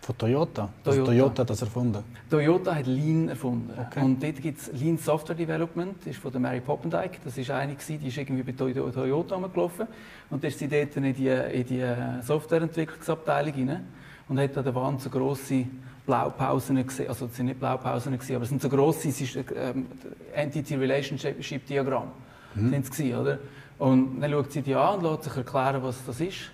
[0.00, 0.68] Von Toyota?
[0.84, 0.90] Toyota.
[0.90, 2.04] Also Toyota hat das erfunden?
[2.30, 3.72] Toyota hat Lean erfunden.
[3.78, 4.02] Okay.
[4.02, 7.18] Und dort gibt es Lean Software Development, das ist von der Mary Poppendike.
[7.24, 9.86] Das ist eine, die ist irgendwie bei Toyota rumgelaufen.
[10.30, 11.84] Und da ist sie dort in die, in die
[12.22, 13.86] Softwareentwicklungsabteilung rein
[14.28, 15.66] und hat da eine Wand so grosse
[16.06, 17.08] Blaupausen gesehen.
[17.08, 19.86] Also, es sind nicht Blaupausen, gewesen, aber es sind so grosse ähm,
[20.34, 22.10] Entity Relationship Diagramm.
[22.54, 22.82] Mhm.
[22.90, 23.38] Sind oder?
[23.78, 26.50] Und dann schaut sie die an und lässt sich erklären, was das ist.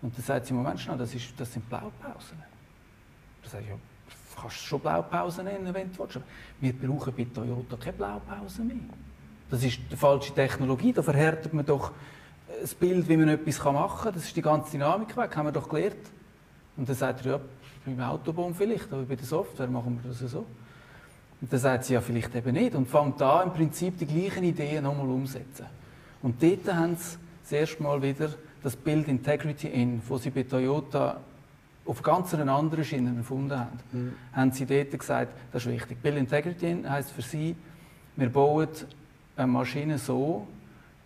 [0.00, 2.51] Und dann sagt sie, Moment schnell, das, ist, das sind Blaupausen.
[3.42, 3.76] Dann sage ich, ja,
[4.40, 6.20] kannst schon Blaupausen nennen, wenn du willst.
[6.60, 8.76] Wir brauchen bei Toyota keine Blaupausen mehr.
[9.50, 11.92] Das ist die falsche Technologie, da verhärtet man doch
[12.60, 14.14] das Bild, wie man etwas machen kann.
[14.14, 15.96] Das ist die ganze Dynamik weg, haben wir doch gelernt.
[16.76, 17.40] Und dann sagt er, ja,
[17.84, 20.46] beim Autobahn vielleicht, aber bei der Software machen wir das so.
[21.40, 22.74] Und dann sagt sie, ja, vielleicht eben nicht.
[22.74, 25.66] Und fängt da im Prinzip die gleichen Ideen nochmal umsetzen.
[26.22, 28.30] Und dort haben sie das erste Mal wieder
[28.62, 31.20] das Build Integrity In, wo sie bei Toyota
[31.84, 34.12] auf ganz einer anderen Schiene erfunden haben, mhm.
[34.32, 36.00] haben sie dort gesagt, das ist wichtig.
[36.02, 37.56] Build Integrity In heisst für sie,
[38.16, 38.68] wir bauen
[39.36, 40.46] eine Maschine so,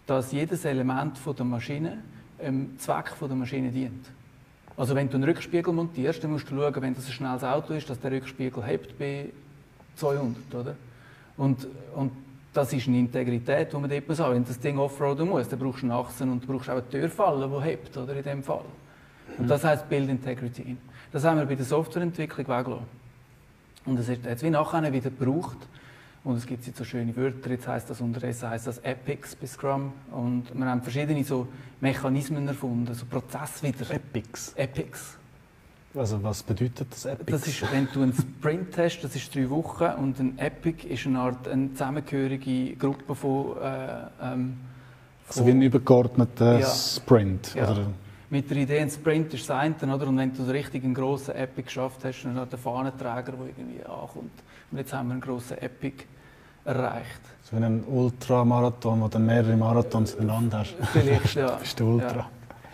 [0.07, 1.99] dass jedes Element der Maschine
[2.41, 4.07] dem Zweck der Maschine dient.
[4.77, 7.73] Also wenn du einen Rückspiegel montierst, dann musst du schauen, wenn das ein schnelles Auto
[7.73, 9.31] ist, dass der Rückspiegel hebt bei
[9.97, 10.77] 200, oder?
[11.39, 12.13] Und, und
[12.53, 14.35] das ist eine Integrität, die man dort muss haben.
[14.35, 16.89] Wenn das Ding offroaden muss, dann brauchst du einen Achsen und du brauchst auch eine
[16.89, 18.65] Türfalle, die hebt, oder in dem Fall.
[19.39, 20.77] Und das heißt Build Integrity
[21.13, 22.87] Das haben wir bei der Softwareentwicklung weggelassen.
[23.85, 25.59] Und es hat jetzt wie nachher wieder gebraucht.
[26.25, 29.47] Und es gibt jetzt so schöne Wörter, jetzt heisst das unterdessen heisst das Epics bei
[29.47, 29.93] Scrum.
[30.11, 31.47] Und wir haben verschiedene so
[31.81, 33.89] Mechanismen erfunden, so Prozesse wieder.
[33.93, 34.53] Epics?
[34.57, 35.17] Epics.
[35.95, 37.31] Also was bedeutet das Epic?
[37.31, 41.07] Das ist, wenn du einen Sprint hast, das ist drei Wochen und ein Epic ist
[41.07, 44.59] eine Art eine zusammengehörige Gruppe von, äh, ähm,
[45.25, 47.71] von Also wie ein übergeordneter ja, Sprint, ja.
[47.71, 47.87] oder?
[48.29, 50.09] Mit der Idee, ein Sprint ist das eine, oder?
[50.09, 53.85] Und wenn du richtig einen grossen Epic geschafft hast, dann hat der Fahnenträger, der irgendwie
[53.85, 54.33] ankommt.
[54.73, 56.05] Und jetzt haben wir einen grossen Epic
[56.65, 57.21] erreicht.
[57.45, 60.75] So wie ein Ultramarathon, wo dann mehrere Marathons ineinander hast.
[60.93, 61.47] Vielleicht, ja.
[61.59, 62.17] Das ist der Ultra.
[62.17, 62.27] Ja.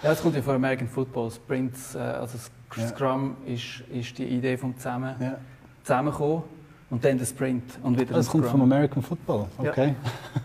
[0.04, 1.30] ja, es kommt ja von American Football.
[1.30, 2.38] Sprints, äh, also
[2.76, 2.88] Ja.
[2.88, 5.36] Scrum ist, ist die Idee vom Zusammen, Ja.
[5.84, 6.44] Zusammenkommen
[6.88, 8.60] und dann der Sprint und wieder Das kommt Scrum.
[8.60, 9.94] vom American Football, okay.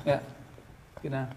[0.04, 0.20] Ja,
[1.02, 1.28] genau.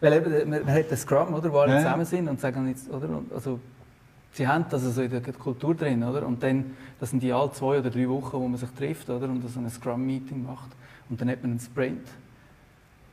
[0.00, 2.68] Weil eben, man, man hat den Scrum, oder, wo alle Ja, zusammen sind und sagen
[2.68, 3.60] jetzt, oder, also,
[4.32, 7.52] sie haben das also in der Kultur drin, oder, und dann, das sind die alle
[7.52, 10.70] zwei oder drei Wochen, wo man sich trifft, oder, und so ein Scrum-Meeting macht,
[11.08, 12.06] und dann hat man einen Sprint.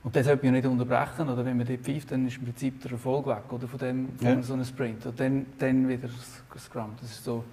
[0.04, 2.82] Und das sollte man nicht unterbrechen, oder, wenn man dort pfeift, dann ist im Prinzip
[2.82, 4.41] der Erfolg weg, oder, von dem, von Ja.
[4.41, 5.06] so einem Sprint.
[5.06, 6.10] Und dann, dann wieder
[6.58, 7.44] Scrum, das ist so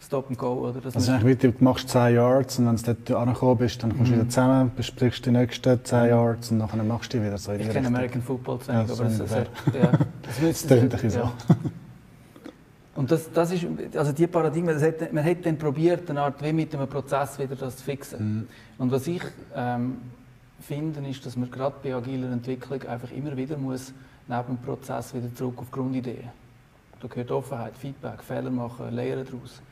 [0.00, 3.20] Stop and Go, oder, dass Also wie du machst 10 Yards und wenn du dort
[3.28, 4.20] angekommen bist, dann kommst du Mhm.
[4.20, 7.60] wieder zusammen, besprichst die nächsten 10 Yards und dann machst du die wieder so in
[7.60, 7.88] ich kenne.
[7.88, 9.40] American Football zu Ja, so aber es, es, ungefähr.
[9.40, 9.90] hat- ja,
[10.22, 10.42] das, Das
[10.82, 11.30] ein bisschen so.
[12.94, 13.64] Und das, das ist,
[13.96, 17.38] also die Paradigmen, das hat, man hat dann probiert, eine Art wie mit einem Prozess
[17.38, 18.38] wieder das zu fixen.
[18.38, 18.46] Mhm.
[18.78, 19.22] Und was ich
[19.54, 19.98] ähm,
[20.60, 23.92] finde, ist, dass man gerade bei agiler Entwicklung einfach immer wieder muss
[24.26, 26.28] neben dem Prozess wieder zurück auf Grundideen.
[27.00, 29.62] Da gehört Offenheit, Feedback, Fehler machen, Lehren daraus,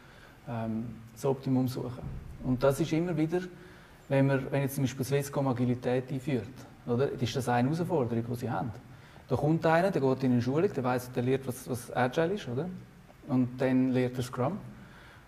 [0.49, 2.03] ähm, das Optimum suchen.
[2.45, 3.41] Und das ist immer wieder,
[4.09, 6.49] wenn wir, wenn jetzt zum Beispiel Swisscom Agilität einführt,
[6.87, 8.71] oder, ist das eine Herausforderung, die sie haben.
[9.29, 12.35] Da kommt einer, der geht in eine Schulung, der weiß, der lernt, was, was Agile
[12.35, 12.69] ist, oder?
[13.27, 14.59] Und dann lernt er Scrum.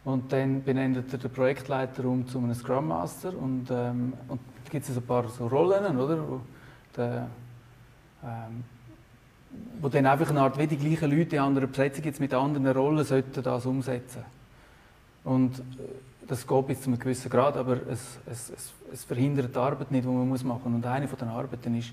[0.05, 3.37] Und dann benennt er den Projektleiter um zu einem Scrum Master.
[3.37, 6.29] Und, ähm, und gibt es ein paar so Rollen, oder?
[6.29, 6.41] Wo,
[6.97, 7.29] der,
[8.23, 8.65] ähm,
[9.81, 12.69] wo dann einfach eine Art, wie die gleichen Leute in anderen Besetzungen jetzt mit anderen
[12.69, 14.23] Rollen sollten das umsetzen.
[15.29, 15.63] Und äh,
[16.27, 19.91] das geht bis zu einem gewissen Grad, aber es, es, es, es verhindert die Arbeit
[19.91, 20.75] nicht, die man muss machen muss.
[20.77, 21.93] Und eine von den Arbeiten ist,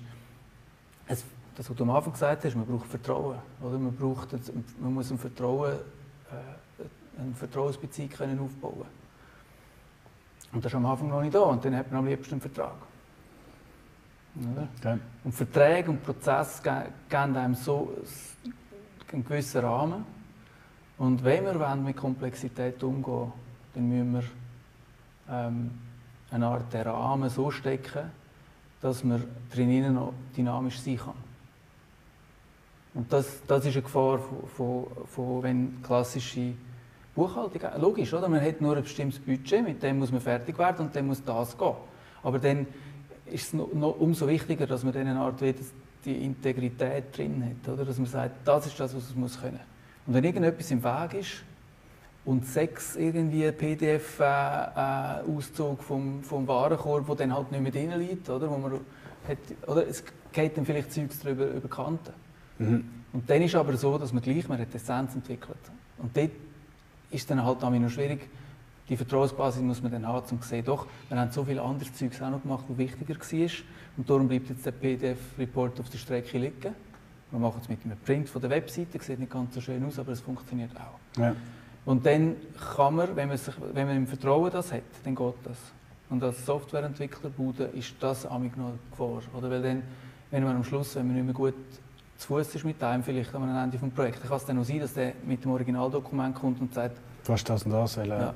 [1.06, 3.38] es, das, was du am Anfang gesagt hast, man braucht Vertrauen.
[3.62, 3.78] Oder?
[3.78, 4.28] Man, braucht,
[4.80, 8.86] man muss ein Vertrauen, äh, eine Vertrauensbeziehung können aufbauen
[10.52, 11.40] Und das ist am Anfang noch nicht da.
[11.40, 12.74] Und dann hat man am liebsten einen Vertrag.
[14.78, 14.98] Okay.
[15.24, 17.90] Und Verträge und Prozesse ge- geben einem so
[19.12, 20.15] einen gewissen Rahmen.
[20.98, 23.32] Und wenn wir wollen, mit Komplexität umgehen
[23.74, 24.22] dann müssen wir
[25.30, 25.70] ähm,
[26.30, 28.10] eine Art der Rahmen so stecken,
[28.80, 31.14] dass man drinnen noch dynamisch sein kann.
[32.94, 36.54] Und das, das ist eine Gefahr, von, von, von wenn klassische
[37.14, 38.28] Buchhaltung, logisch, oder?
[38.28, 41.22] man hat nur ein bestimmtes Budget, mit dem muss man fertig werden und dann muss
[41.22, 41.74] das gehen.
[42.22, 42.66] Aber dann
[43.26, 45.54] ist es noch, noch umso wichtiger, dass man dann eine Art wie
[46.04, 47.84] die Integrität drin hat, oder?
[47.84, 49.60] dass man sagt, das ist das, was es muss können.
[50.06, 51.42] Und wenn irgendetwas im Weg ist
[52.24, 58.50] und sechs irgendwie PDF-Auszug vom, vom Warenkorb, der dann halt nicht mehr drin liegt, oder?
[58.50, 58.80] Wo man
[59.28, 62.14] hat, oder es geht dann vielleicht Zeugs drüber über die Kanten.
[62.58, 62.88] Mhm.
[63.12, 65.58] Und dann ist aber so, dass man gleich man hat die Essenz entwickelt.
[65.98, 66.30] Und dort
[67.10, 68.28] ist dann halt auch noch schwierig,
[68.88, 71.92] die Vertrauensbasis muss man dann haben, um zu sehen, doch, wir haben so viel anderes
[71.94, 73.50] Zeugs auch noch gemacht, was wichtiger war.
[73.96, 76.74] Und darum bleibt jetzt der PDF-Report auf der Strecke liegen.
[77.36, 79.98] Wir machen es mit einem Print von der Webseite, sieht nicht ganz so schön aus,
[79.98, 81.20] aber es funktioniert auch.
[81.20, 81.34] Ja.
[81.84, 82.36] Und dann
[82.74, 85.58] kann man, wenn man, sich, wenn man im Vertrauen das hat, dann geht das.
[86.08, 89.20] Und als Softwareentwickler Bude ist das amig noch Gefahr.
[89.36, 89.50] Oder?
[89.50, 89.82] Weil dann,
[90.30, 91.54] wenn man am Schluss, wenn man nicht mehr gut
[92.16, 94.64] zu Fuß ist mit einem, vielleicht am Ende des Projekts, dann kann es dann auch
[94.64, 96.96] sein, dass der mit dem Originaldokument kommt und sagt,
[97.26, 98.34] Du hast das und das, weil, äh, ja.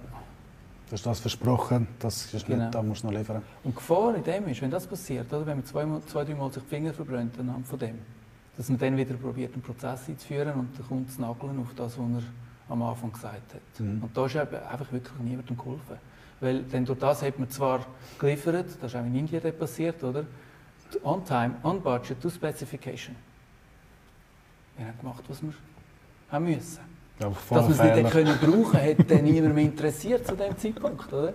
[0.88, 2.64] du hast das versprochen, das ist Genau.
[2.64, 3.36] nicht, da musst du noch liefern.
[3.64, 6.52] Und die Gefahr in dem ist, wenn das passiert, oder, wenn man zweimal, zwei, dreimal
[6.52, 7.98] sich die Finger verbrennt anhand von dem,
[8.60, 11.98] dass man dann wieder probiert, einen Prozess einzuführen und dann kommt das Nageln auf das,
[11.98, 12.22] was er
[12.68, 13.80] am Anfang gesagt hat.
[13.80, 14.02] Mhm.
[14.02, 15.96] Und da ist einfach wirklich niemandem geholfen.
[16.40, 17.86] Weil denn durch das hat man zwar
[18.18, 20.26] geliefert, das ist auch in Indien passiert, oder?
[21.02, 23.16] On time, on budget, to specification.
[24.76, 25.54] Wir haben gemacht, was wir
[26.30, 26.80] haben müssen.
[27.18, 31.10] Ja, Dass wir es nicht hätten können brauchen dann niemand mehr interessiert zu dem Zeitpunkt,
[31.10, 31.32] oder?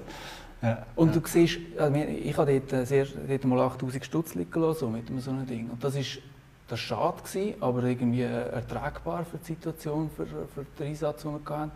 [0.61, 0.85] Ja.
[0.95, 4.79] Und du siehst, also ich habe dort, äh, sehr, dort mal 8000 Stutz liegen lassen,
[4.79, 5.71] so mit so einem Ding.
[5.71, 6.19] Und das ist,
[6.67, 11.34] das ist schade gewesen, aber irgendwie ertragbar für die Situation, für, für den Einsatz, den
[11.34, 11.71] wir hatten.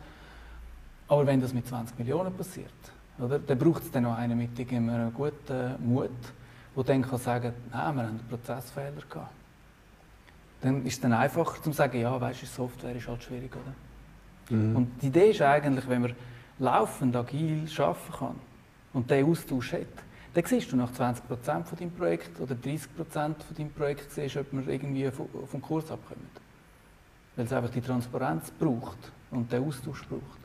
[1.08, 2.72] Aber wenn das mit 20 Millionen passiert,
[3.20, 6.10] oder, dann braucht es dann noch einen mit irgendeinem guten Mut,
[6.76, 9.32] der dann kann sagen, nein, wir haben einen Prozessfehler gehabt.
[10.62, 14.56] Dann ist es dann einfacher zu sagen, ja, weißt du, Software ist halt schwierig, oder?
[14.56, 14.76] Mhm.
[14.76, 16.16] Und die Idee ist eigentlich, wenn man
[16.60, 18.36] laufend agil arbeiten kann
[18.94, 19.88] und diesen Austausch hat,
[20.34, 21.22] dann siehst du nach 20%
[21.64, 26.28] von deinem Projekt oder 30% von deinem Projekt, siehst, ob wir irgendwie vom Kurs abkommen.
[27.36, 28.98] Weil es einfach die Transparenz braucht
[29.32, 30.40] und den Austausch braucht.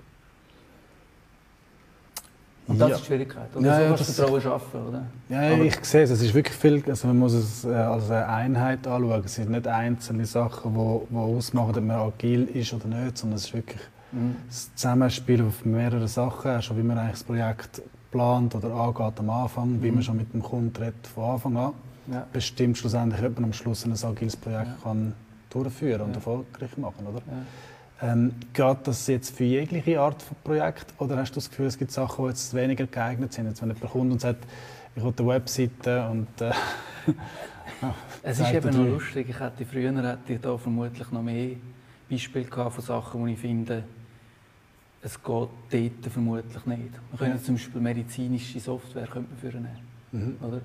[2.67, 2.95] Und das Ja.
[2.95, 3.55] ist die Schwierigkeit.
[3.55, 5.03] Oder Ja, so ja, kannst du Vertrauen schaffen, oder?
[5.29, 6.11] Ja, Aber- ich sehe es.
[6.11, 9.23] Es ist wirklich viel, also man muss es äh, als eine Einheit anschauen.
[9.23, 13.19] Es sind nicht einzelne Sachen, die wo, wo ausmachen, ob man agil ist oder nicht,
[13.19, 14.37] sondern es ist wirklich Mhm.
[14.47, 17.83] das Zusammenspiel auf mehrere Sachen, schon wie man eigentlich das Projekt
[18.15, 19.95] plant oder angeht am Anfang, wie Mhm.
[19.95, 21.73] man schon mit dem Kunden redet von Anfang an,
[22.11, 22.27] Ja.
[22.33, 24.77] bestimmt schlussendlich, ob man am Schluss ein agiles Projekt Ja.
[24.85, 25.15] kann
[25.51, 26.15] durchführen und Ja.
[26.17, 27.23] erfolgreich machen, oder?
[28.03, 31.79] Ähm, geht das jetzt für jegliche Art von Projekt oder hast du das Gefühl, es
[31.79, 33.47] gibt Sachen, die jetzt weniger geeignet sind?
[33.47, 34.45] Jetzt, wenn jemand kommt und sagt,
[34.97, 36.53] ich will eine Webseite und äh,
[38.23, 41.57] Es ist eben noch lustig, ich hätte früher hätte ich da vermutlich noch mehr
[42.11, 43.85] Beispiele gehabt von Sachen, wo ich finde,
[45.05, 46.93] es geht dort vermutlich nicht.
[47.11, 49.79] Man könnte zum Beispiel medizinische Software könnte man für nehmen,
[50.13, 50.37] mhm.
[50.41, 50.61] oder?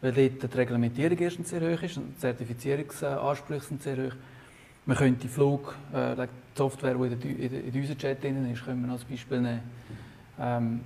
[0.00, 4.14] Weil dort die Reglementierung erstens sehr hoch ist und die Zertifizierungsansprüche sind sehr hoch.
[4.86, 8.64] Man könnte die Flug, äh, die Software, die in, der, in, unserem Chat drin ist,
[8.64, 9.60] können wir als Beispiel nehmen.
[10.38, 10.80] Ähm,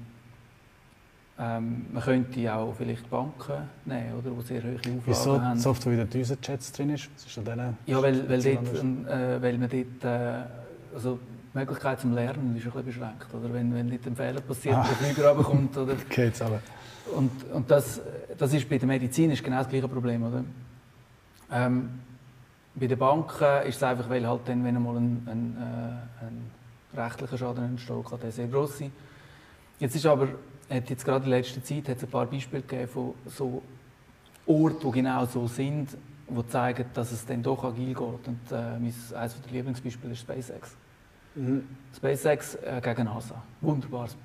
[1.38, 5.56] ähm, man könnte auch vielleicht Banken nehmen, oder, die sehr hohe Auflagen wieso haben.
[5.56, 7.10] die Software wieder in unseren Chats drin ist?
[7.14, 11.43] Was ist an denen Ja, weil, weil, dort, äh, weil man dort, äh, also die
[11.54, 13.32] Möglichkeit zum Lernen ist ein bisschen beschränkt.
[13.32, 13.52] Oder?
[13.52, 14.84] Wenn, wenn dort ein Fehler passiert, Ah.
[14.88, 15.76] der Flüger runterkommt.
[15.76, 15.92] Oder?
[16.10, 16.60] Okay, jetzt aber.
[17.14, 18.00] Und, und das,
[18.36, 20.22] das ist bei der Medizin ist genau das gleiche Problem.
[20.24, 20.44] Oder?
[21.52, 21.90] Ähm,
[22.74, 26.50] bei den Banken ist es einfach, weil halt dann, wenn einmal ein, ein, äh, ein
[27.00, 28.90] rechtlicher Schaden entsteht, kann der sehr gross sein.
[29.78, 30.28] Jetzt ist aber,
[30.70, 33.62] hat jetzt gerade in letzter Zeit hat es ein paar Beispiele gegeben von so
[34.46, 35.90] Orten, die genau so sind,
[36.28, 37.98] die zeigen, dass es dann doch agil geht.
[37.98, 40.74] Und äh, mein, eines der Lieblingsbeispiele ist SpaceX.
[41.34, 41.66] Mhm.
[41.94, 43.42] SpaceX äh, gegen NASA.
[43.60, 44.16] Wunderbares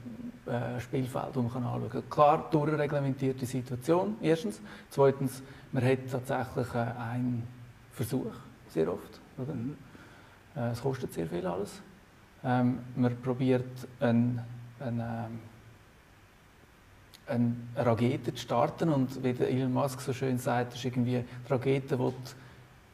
[0.45, 2.09] äh, Spielfeld, das man kann anschauen kann.
[2.09, 4.61] Klar, durchreglementierte Situation, erstens.
[4.89, 5.41] Zweitens,
[5.71, 7.47] man hat tatsächlich äh, einen
[7.91, 8.33] Versuch,
[8.69, 9.19] sehr oft.
[9.37, 9.75] Mhm.
[10.55, 11.81] Äh, es kostet sehr viel alles.
[12.43, 14.41] Ähm, man probiert ein,
[14.79, 15.39] ein, ähm,
[17.27, 21.51] eine Rakete zu starten und wie der Elon Musk so schön sagt, ist irgendwie, die
[21.51, 22.13] Rakete will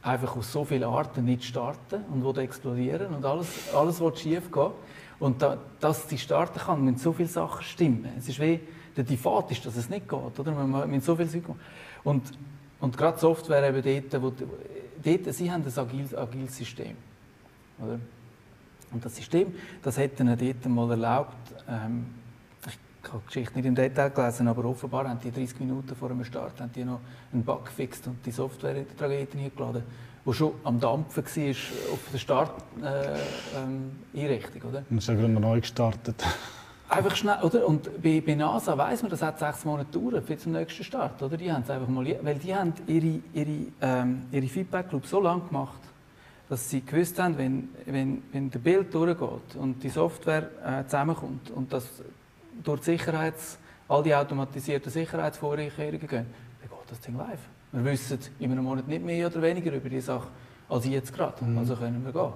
[0.06, 4.70] einfach aus so vielen Arten nicht starten und explodieren und alles, alles will schief gehen.
[5.18, 8.08] Und da, dass sie starten kann, müssen so viele Sachen stimmen.
[8.16, 8.60] Es ist wie,
[8.96, 10.38] der Default ist, dass es nicht geht.
[10.38, 10.52] Oder?
[10.52, 11.58] Man so viele Sachen
[12.04, 12.22] und,
[12.80, 14.32] und gerade Software eben dort, wo,
[15.02, 16.96] dort, sie haben ein agiles, agiles System.
[17.80, 17.98] Oder?
[18.92, 21.34] Und das System, das hätte ihnen dort mal erlaubt,
[21.68, 22.06] ähm,
[23.06, 26.08] ich habe die Geschichte nicht im Detail gelesen, aber offenbar haben die 30 Minuten vor
[26.08, 27.00] dem Start haben die noch
[27.32, 29.82] einen Bug gefixt und die Software in die Tragödie eingeladen,
[30.24, 32.84] die schon am Dampfen war auf der Starteinrichtung.
[34.14, 34.82] Äh, ähm, oder?
[34.90, 36.24] Und ist ja gerade noch neu gestartet.
[36.88, 37.66] Einfach schnell, oder?
[37.66, 41.22] Und bei, bei NASA weiss man, das hat sechs Monate gedauert bis zum nächsten Start,
[41.22, 41.36] oder?
[41.36, 45.20] Die haben es einfach mal, weil die haben ihre, ihre, ähm, ihre Feedback Loop so
[45.20, 45.80] lange gemacht,
[46.48, 51.50] dass sie gewusst haben, wenn, wenn, wenn der Bild durchgeht und die Software äh, zusammenkommt
[51.50, 51.86] und das
[52.62, 56.26] durch die Sicherheits, all die automatisierten Sicherheitsvorkehrungen gehen,
[56.60, 57.40] dann geht das Ding live.
[57.72, 60.28] Wir wissen in einem Monat nicht mehr oder weniger über die Sache
[60.68, 61.44] als jetzt gerade.
[61.44, 61.58] Mhm.
[61.58, 62.32] Also können wir gehen.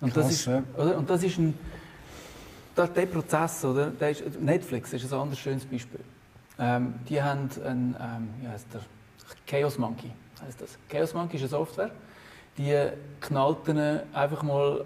[0.00, 0.62] Und Krass, das ist, ja.
[0.76, 0.98] oder?
[0.98, 1.54] Und das ist ein
[2.74, 3.90] das, der Prozess, oder?
[3.90, 6.00] Der ist, Netflix ist ein anderes schönes Beispiel.
[6.58, 8.80] Ähm, die haben ein, ähm, wie heißt der?
[9.46, 10.10] Chaos Monkey
[10.44, 10.78] heißt das.
[10.88, 11.90] Chaos Monkey ist eine Software,
[12.58, 12.88] die
[13.20, 14.84] knallt ihnen einfach mal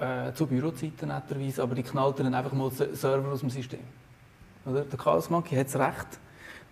[0.00, 3.80] äh, zu Bürozeiten netterweise, aber die knallt ihnen einfach mal Se- Server aus dem System.
[4.66, 4.82] Oder?
[4.82, 6.18] Der Chaos Monkey hat das Recht,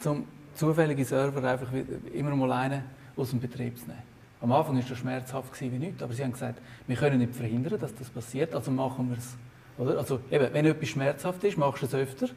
[0.00, 1.68] zum zufällige Server einfach
[2.12, 2.82] immer mal einen
[3.16, 4.02] aus dem Betrieb zu nehmen.
[4.40, 7.78] Am Anfang war das schmerzhaft wie nichts, aber sie haben gesagt, wir können nicht verhindern,
[7.80, 9.36] dass das passiert, also machen wir es.
[9.78, 9.98] Oder?
[9.98, 12.28] Also eben, wenn etwas schmerzhaft ist, machst du es öfter.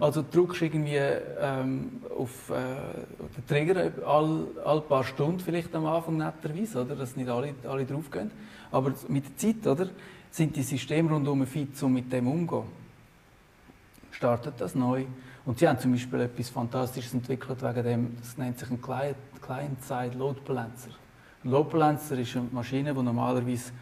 [0.00, 2.54] Also drückst irgendwie ähm, auf äh,
[3.36, 6.96] den Trigger all, all paar Stunden vielleicht am Anfang netterweise, oder?
[6.96, 8.32] dass nicht alle, alle draufgehen.
[8.72, 9.88] Aber mit der Zeit oder,
[10.30, 12.68] sind die Systeme rundum fit, um mit dem umzugehen.
[14.12, 15.04] Startet das neu.
[15.46, 19.16] Und sie haben zum Beispiel etwas Fantastisches entwickelt wegen dem, das nennt sich ein Client-
[19.40, 20.90] Client-Side Load Balancer.
[21.42, 23.72] Ein Load Balancer ist eine Maschine, die normalerweise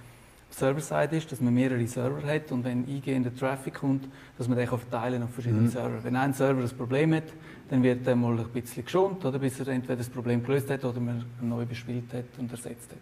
[0.51, 4.09] Server-Side ist, dass man mehrere Server hat und wenn eingehender Traffic kommt,
[4.39, 5.69] dass man den kann verteilen auf verschiedene Mhm.
[5.69, 6.03] Server.
[6.03, 7.25] Wenn ein Server ein Problem hat,
[7.69, 10.85] dann wird der mal ein bisschen geschont, oder, bis er entweder das Problem gelöst hat
[10.85, 12.99] oder man neu bespielt hat und ersetzt hat.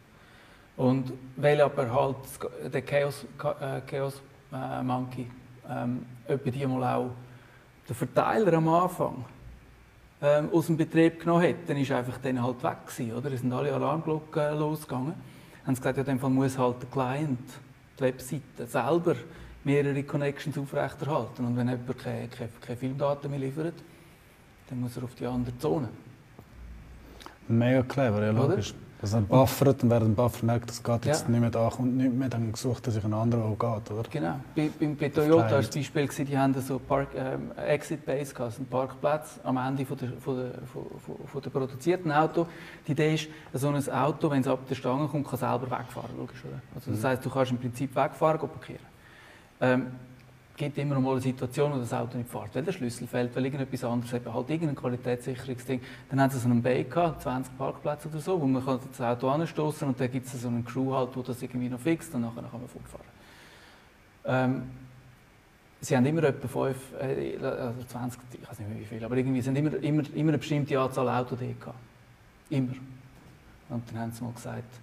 [0.77, 2.17] Und weil aber halt
[2.73, 3.25] der Chaos,
[3.61, 4.21] äh, Chaos
[4.53, 5.27] äh, Monkey
[5.69, 7.11] ähm, etwa die mal auch
[7.89, 9.25] den Verteiler am Anfang
[10.21, 13.33] ähm, aus dem Betrieb genommen hat, dann ist einfach dann halt weg gewesen, oder?
[13.33, 15.15] Es sind alle Alarmglocken äh, losgegangen.
[15.67, 17.49] Haben sie gesagt, ja, in dem Fall muss halt der Client,
[17.99, 19.17] die Webseite selber
[19.65, 21.45] mehrere Connections aufrechterhalten.
[21.45, 23.75] Und wenn jemand keine, keine, keine Filmdaten mehr liefert,
[24.69, 25.89] dann muss er auf die andere Zone.
[27.49, 28.59] Mega clever, ja, Oder?
[28.99, 31.29] Dass er buffert und dem Buffer merkt, das geht jetzt Ja.
[31.29, 34.09] nicht mehr da, kommt nicht mehr, dann sucht er sich einen anderen, der geht, oder?
[34.09, 34.41] Genau.
[34.55, 38.35] Bei, bei, bei Toyota war das Beispiel, gewesen, die haben so Park, ähm, Exit Base
[38.41, 40.87] also einen Parkplatz am Ende von der, von der, von,
[41.27, 42.47] von, der produzierten Auto.
[42.87, 46.17] Die Idee ist, so ein Auto, wenn es ab der Stange kommt, kann selber wegfahren,
[46.17, 46.61] logisch, oder?
[46.75, 47.07] Also das Mhm.
[47.07, 48.87] heisst, du kannst im Prinzip wegfahren, gehen parkieren.
[49.61, 49.87] Ähm,
[50.57, 53.35] gibt immer noch mal eine Situation, wo das Auto nicht fährt, weil der Schlüssel fällt,
[53.37, 55.81] weil irgendetwas anderes, eben halt irgendein Qualitätssicherungsding.
[56.09, 59.01] Dann haben sie so einen Bay gehabt, 20 Parkplätze oder so, wo man kann das
[59.01, 62.15] Auto anstoßen und dann gibt es so einen Crew halt, wo das irgendwie noch fixt
[62.15, 63.07] und nachher kann man fortfahren.
[64.25, 64.63] Ähm,
[65.81, 69.17] sie haben immer etwa 5, äh, also 20, ich weiß nicht mehr wie viel, aber
[69.17, 71.79] irgendwie sind immer, immer, immer eine bestimmte Anzahl Autos da gehabt.
[72.49, 72.75] Immer.
[73.69, 74.81] Und dann haben sie mal gesagt,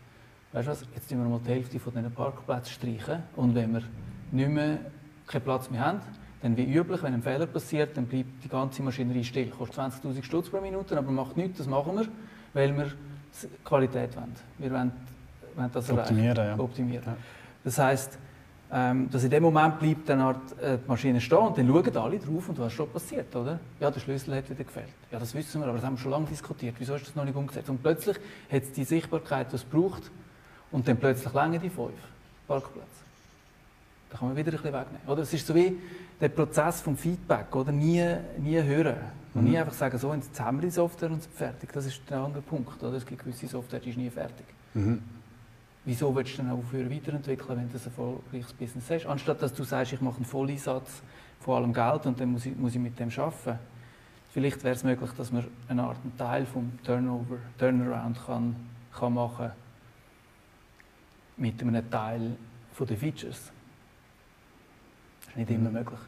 [0.51, 3.73] weißt du was, jetzt tun wir mal die Hälfte von diesen Parkplätzen streichen und wenn
[3.73, 3.83] wir
[4.31, 4.79] nicht mehr
[5.27, 6.01] keinen Platz mehr haben,
[6.41, 9.49] dann wie üblich, wenn ein Fehler passiert, dann bleibt die ganze Maschinerie still.
[9.49, 12.07] Kostet 20'000 Stutz pro Minute, aber macht nichts, das machen wir,
[12.53, 12.91] weil wir
[13.63, 14.35] Qualität wollen.
[14.57, 14.91] Wir wollen,
[15.55, 16.45] wollen das optimieren.
[16.45, 16.59] Ja.
[16.59, 17.03] optimieren.
[17.05, 17.17] Ja.
[17.63, 18.19] Das heisst,
[18.71, 21.97] ähm, dass in dem Moment bleibt dann halt, äh, die Maschine stehen und dann schauen
[21.97, 23.59] alle drauf und was ist schon passiert, oder?
[23.79, 24.89] Ja, der Schlüssel hat wieder gefällt.
[25.11, 26.75] Ja, das wissen wir, aber das haben wir schon lange diskutiert.
[26.79, 27.69] Wieso ist das noch nicht umgesetzt?
[27.69, 28.17] Und plötzlich
[28.51, 30.11] hat es die Sichtbarkeit, die es braucht
[30.71, 31.93] und dann plötzlich länger die fünf
[32.47, 32.87] Parkplätze.
[34.13, 35.07] Da kann man wieder ein bisschen wegnehmen.
[35.07, 35.23] Oder?
[35.23, 35.75] Es ist so wie
[36.21, 37.71] der Prozess vom Feedback, oder?
[37.71, 38.95] Nie, nie hören.
[39.33, 39.49] Und mhm.
[39.49, 41.71] nie einfach sagen, so, jetzt haben wir die Software und sind fertig.
[41.73, 42.81] Das ist der andere Punkt.
[42.83, 42.93] Oder?
[42.93, 44.45] Es gibt gewisse Software, die ist nie fertig.
[44.75, 45.01] Mhm.
[45.83, 49.07] Wieso willst du dann auch für weiterentwickeln, wenn du ein erfolgreiches Business hast?
[49.07, 51.01] Anstatt dass du sagst, ich mache einen Volleinsatz
[51.39, 53.57] von allem Geld und dann muss ich, muss ich mit dem arbeiten.
[54.31, 58.55] Vielleicht wäre es möglich, dass man eine Art einen Teil vom Turnover, Turnaround kann,
[58.97, 59.51] kann machen
[61.35, 62.35] mit einem Teil
[62.79, 63.52] der Features.
[65.35, 65.75] Nicht immer mhm.
[65.75, 65.99] möglich.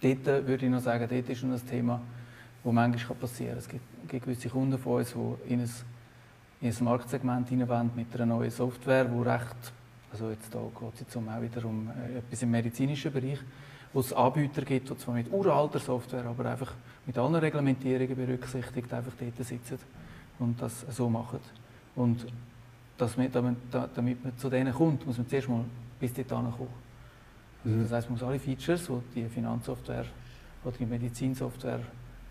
[0.00, 2.00] Dort äh, würde ich noch sagen, dort ist ein Thema,
[2.62, 3.58] das manchmal passieren kann.
[3.58, 5.70] Es gibt, gibt gewisse Kunden von uns, die in ein
[6.64, 9.72] in ein Marktsegment hineinwollen mit einer neuen Software, die recht,
[10.10, 13.38] also jetzt geht es jetzt auch wieder um äh, etwas im medizinischen Bereich,
[13.92, 16.72] wo es Anbieter gibt, die zwar mit uralter Software, aber einfach
[17.04, 19.78] mit allen Reglementierungen berücksichtigt, einfach dort sitzen
[20.38, 21.40] und das so machen.
[21.96, 22.26] Und
[22.96, 25.64] dass man, damit man zu denen kommt, muss man zuerst mal
[26.00, 26.83] bis dort kommen.
[27.64, 30.04] Also das heisst, man muss alle Features, die die Finanzsoftware
[30.64, 31.80] oder die Medizinsoftware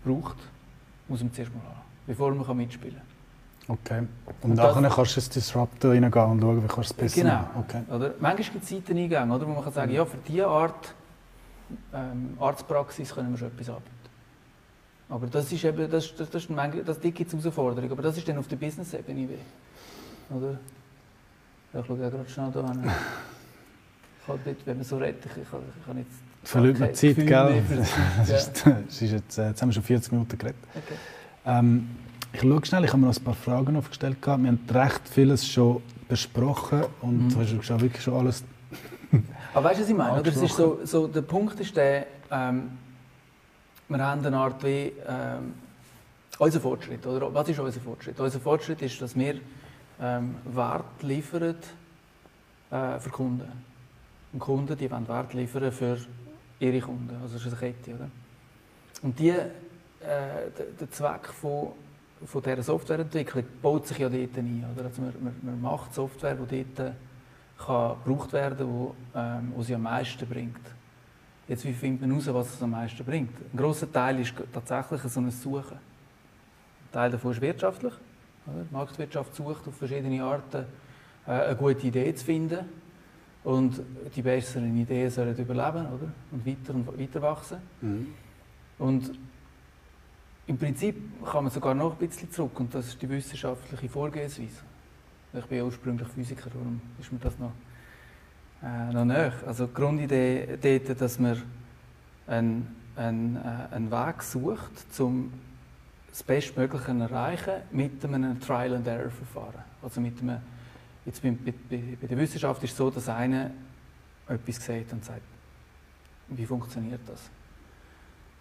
[0.04, 0.36] braucht,
[1.08, 3.14] muss man zuerst mal haben, bevor man mitspielen kann.
[3.66, 4.06] Okay.
[4.42, 7.22] Und, und nachher kannst du ins Disruptor reingehen und schauen, wie kannst du es besser
[7.22, 7.34] genau.
[7.34, 7.50] machen.
[7.60, 7.82] Okay.
[7.88, 10.94] Oder, manchmal gibt es Seiteneingänge, oder, wo man kann sagen, ja, für diese Art
[11.92, 13.90] ähm, Arztpraxis können wir schon etwas anbieten.
[15.08, 18.28] Aber das ist eben, das, das, das, manchmal, das gibt es Herausforderungen, aber das ist
[18.28, 19.28] dann auf der Business-Ebene.
[20.30, 20.58] Oder?
[21.72, 22.90] Ja, ich schaue ja gerade schnell da hin.
[24.24, 26.14] Ich kann nicht, wenn man so redet, ich kann, ich kann jetzt...
[26.44, 27.26] Verliert man Zeit, gell?
[28.26, 28.36] ja.
[28.36, 30.56] ist, ist jetzt, jetzt haben wir schon 40 Minuten geredet.
[30.74, 30.94] Okay.
[31.44, 31.90] Ähm,
[32.32, 34.16] ich schaue schnell, ich habe mir noch ein paar Fragen aufgestellt.
[34.24, 37.28] Wir haben recht vieles schon besprochen und mhm.
[37.28, 38.44] du hast schon wirklich schon alles.
[39.54, 40.20] Aber weißt du, was ich meine?
[40.20, 40.30] Oder?
[40.30, 42.70] Es ist so, so, der Punkt ist der, ähm,
[43.88, 45.54] wir haben eine Art wie ähm,
[46.38, 47.06] unser Fortschritt.
[47.06, 47.32] Oder?
[47.32, 48.18] Was ist unser Fortschritt?
[48.18, 49.36] Unser Fortschritt ist, dass wir
[50.00, 51.56] ähm, Wert liefern
[52.70, 53.73] äh, für Kunden.
[54.34, 55.96] Und Kunden die wollen Wert liefern für
[56.58, 57.16] ihre Kunden.
[57.22, 57.94] Also das ist eine Kette.
[57.94, 58.10] Oder?
[59.02, 59.48] Und die, äh,
[60.00, 61.72] der, Zweck von
[62.26, 64.64] von dieser Softwareentwicklung baut sich ja dort ein.
[64.74, 64.86] Oder?
[64.86, 66.94] Also man, man, man macht Software, die dort
[67.58, 70.60] kann gebraucht werden kann, wo, ähm, wo sie am meisten bringt.
[71.46, 73.36] Jetzt, wie findet man heraus, was es am meisten bringt?
[73.52, 75.76] Ein grosser Teil ist tatsächlich so ein Suchen.
[75.76, 77.92] Ein Teil davon ist wirtschaftlich.
[78.46, 78.64] Oder?
[78.64, 80.64] Die Marktwirtschaft sucht auf verschiedene Arten,
[81.26, 82.60] äh, eine gute Idee zu finden.
[83.44, 83.80] Und
[84.16, 86.12] die besseren Ideen sollen überleben oder?
[86.32, 87.58] und weiter und weiter wachsen.
[87.82, 88.06] Mhm.
[88.78, 89.18] Und
[90.46, 94.62] im Prinzip kann man sogar noch ein bisschen zurück und das ist die wissenschaftliche Vorgehensweise.
[95.32, 97.52] Ich bin ja ursprünglich Physiker, darum ist mir das noch,
[98.62, 99.32] äh, noch näher.
[99.46, 101.42] Also die Grundidee dort, dass man
[102.26, 105.32] einen, einen, äh, einen Weg sucht, um
[106.10, 109.64] das Bestmögliche zu erreichen mit einem Trial-and-Error-Verfahren.
[109.82, 110.38] Also mit einem,
[111.04, 113.50] jetzt bei, bei, bei der Wissenschaft ist es so, dass einer
[114.28, 115.22] etwas sieht und sagt,
[116.28, 117.30] wie funktioniert das?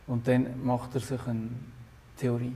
[0.08, 1.72] Und dann macht er sich einen
[2.18, 2.56] Theorie,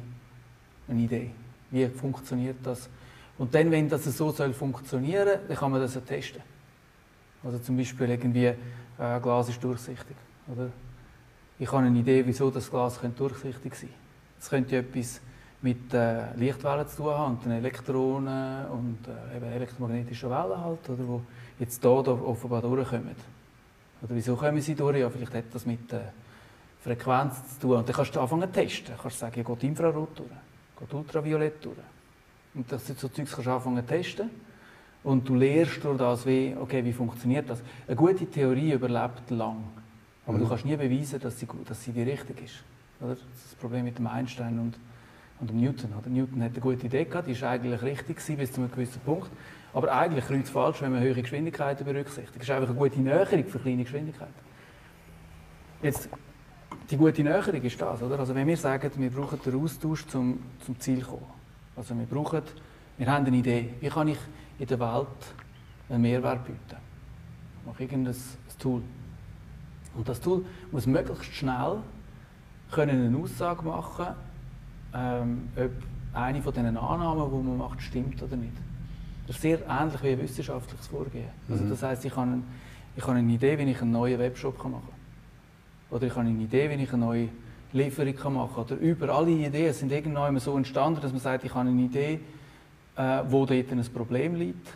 [0.88, 1.32] eine Idee.
[1.72, 2.90] Wie funktioniert das?
[3.38, 6.42] Und dann, wenn das so soll funktionieren, dann kann man das ja testen.
[7.44, 10.16] Also zum Beispiel irgendwie, äh, Glas ist durchsichtig.
[10.48, 10.70] Oder?
[11.60, 13.94] Ich habe eine Idee, wieso das Glas durchsichtig sein könnte.
[14.40, 15.22] Es könnte etwas
[15.62, 20.90] mit äh, Lichtwellen zu tun haben und den Elektronen und äh, eben elektromagnetischen Wellen halt,
[20.90, 21.22] oder, wo
[21.60, 23.16] jetzt hier, hier offenbar durchkommen.
[24.02, 24.98] Oder wieso kommen sie durch?
[24.98, 26.00] Ja, vielleicht hat das mit äh,
[26.84, 27.78] Frequenz zu tun.
[27.78, 28.96] Und dann kannst du anfangen zu testen.
[28.96, 30.30] Du kannst sagen, geht Infrarot durch,
[30.80, 31.78] geht Ultraviolett durch.
[32.54, 34.30] Und das sind so Zeugs kannst du anfangen zu testen.
[35.04, 37.62] Und du lernst durch das, wie, okay, wie funktioniert das.
[37.88, 39.64] Eine gute Theorie überlebt lang.
[40.26, 40.42] Aber mhm.
[40.42, 42.64] du kannst nie beweisen, dass sie, dass sie die richtige ist.
[43.00, 43.12] Oder?
[43.12, 44.78] Das ist das Problem mit dem Einstein und,
[45.40, 45.94] und Newton.
[45.94, 46.10] Oder?
[46.10, 49.30] Newton hat eine gute Idee gehabt, die war eigentlich richtig bis zu einem gewissen Punkt.
[49.74, 52.36] Aber eigentlich kreuz falsch, wenn man höhere Geschwindigkeiten berücksichtigt.
[52.36, 54.34] Das ist einfach eine gute Näherung für kleine Geschwindigkeiten.
[55.84, 56.10] Jetzt,
[56.90, 58.20] die gute Näherung ist das, oder?
[58.20, 61.26] Also wenn wir sagen, wir brauchen den Austausch zum, zum Ziel zu kommen.
[61.76, 62.42] Also wir brauchen,
[62.98, 64.18] wir haben eine Idee, wie kann ich
[64.58, 65.08] in der Welt
[65.90, 66.78] einen Mehrwert bieten?
[67.60, 68.16] Ich mache irgendein
[68.58, 68.82] Tool.
[69.96, 71.78] Und das Tool muss möglichst schnell
[72.72, 74.16] können eine Aussage machen,
[74.98, 75.72] ähm, ob
[76.14, 78.54] eine von diesen Annahmen, die man macht, stimmt oder nicht.
[79.28, 81.30] Das ist sehr ähnlich wie ein wissenschaftliches Vorgehen.
[81.50, 81.70] Also mhm.
[81.70, 82.40] das heißt, ich habe,
[82.96, 85.98] ich habe eine Idee, wie ich einen neuen Webshop machen kann.
[85.98, 87.30] Oder ich habe eine Idee, wie ich eine neue
[87.74, 88.64] Lieferung machen kann.
[88.64, 92.20] Oder über alle Ideen sind irgendwann so entstanden, dass man sagt, ich habe eine Idee,
[92.96, 94.68] äh, wo dort ein Problem liegt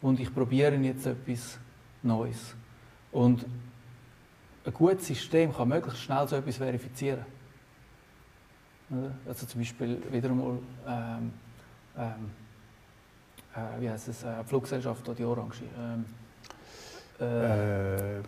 [0.00, 1.58] und ich probiere jetzt etwas
[2.02, 2.54] Neues.
[3.10, 3.44] Und
[4.64, 7.24] ein gutes System kann möglichst schnell so etwas verifizieren.
[9.26, 11.32] Also zum Beispiel wieder einmal, ähm,
[11.96, 12.30] ähm,
[13.54, 15.62] äh, wie heißt es, äh, Fluggesellschaft oder die Orange.
[15.78, 16.04] Ähm,
[17.20, 18.18] äh,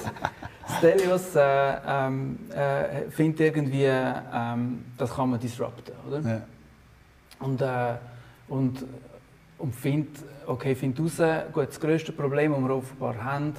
[0.78, 6.22] Stelios äh, ähm, äh, findet irgendwie, ähm, das kann man disrupten, oder?
[6.22, 6.42] Ja.
[7.40, 7.96] Und, äh,
[8.48, 8.86] und,
[9.58, 13.54] und findet, okay, findet raus, gut, das grösste Problem, das wir offenbar haben,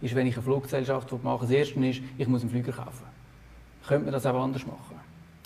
[0.00, 3.04] ist, wenn ich eine Fluggesellschaft mache, das erste ist, ich muss einen Flüger kaufen.
[3.86, 4.96] Könnte man das auch anders machen?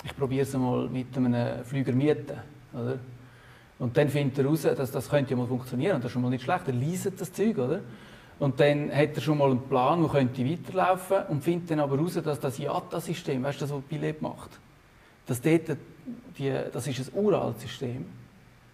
[0.05, 2.39] Ich probiere es mal mit einem Flüger mieten,
[2.73, 2.99] oder?
[3.79, 5.97] Und dann findet er heraus, dass das könnte ja mal funktionieren.
[5.97, 6.69] Das ist schon mal nicht schlecht.
[6.69, 7.81] Er liest das Zeug, oder?
[8.39, 11.97] Und dann hat er schon mal einen Plan, wo könnte weiterlaufen und findet dann aber
[11.97, 14.51] heraus, dass das IATA-System, weißt du, das, was Billett macht,
[15.27, 15.77] dass dort
[16.39, 18.07] die, das ist ein uraltes System.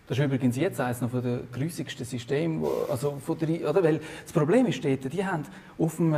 [0.09, 3.83] Das ist übrigens jetzt eines noch von der grüßigsten Systeme, also von der, oder?
[3.83, 5.45] Weil das Problem ist dort, die haben
[5.79, 6.17] auf dem,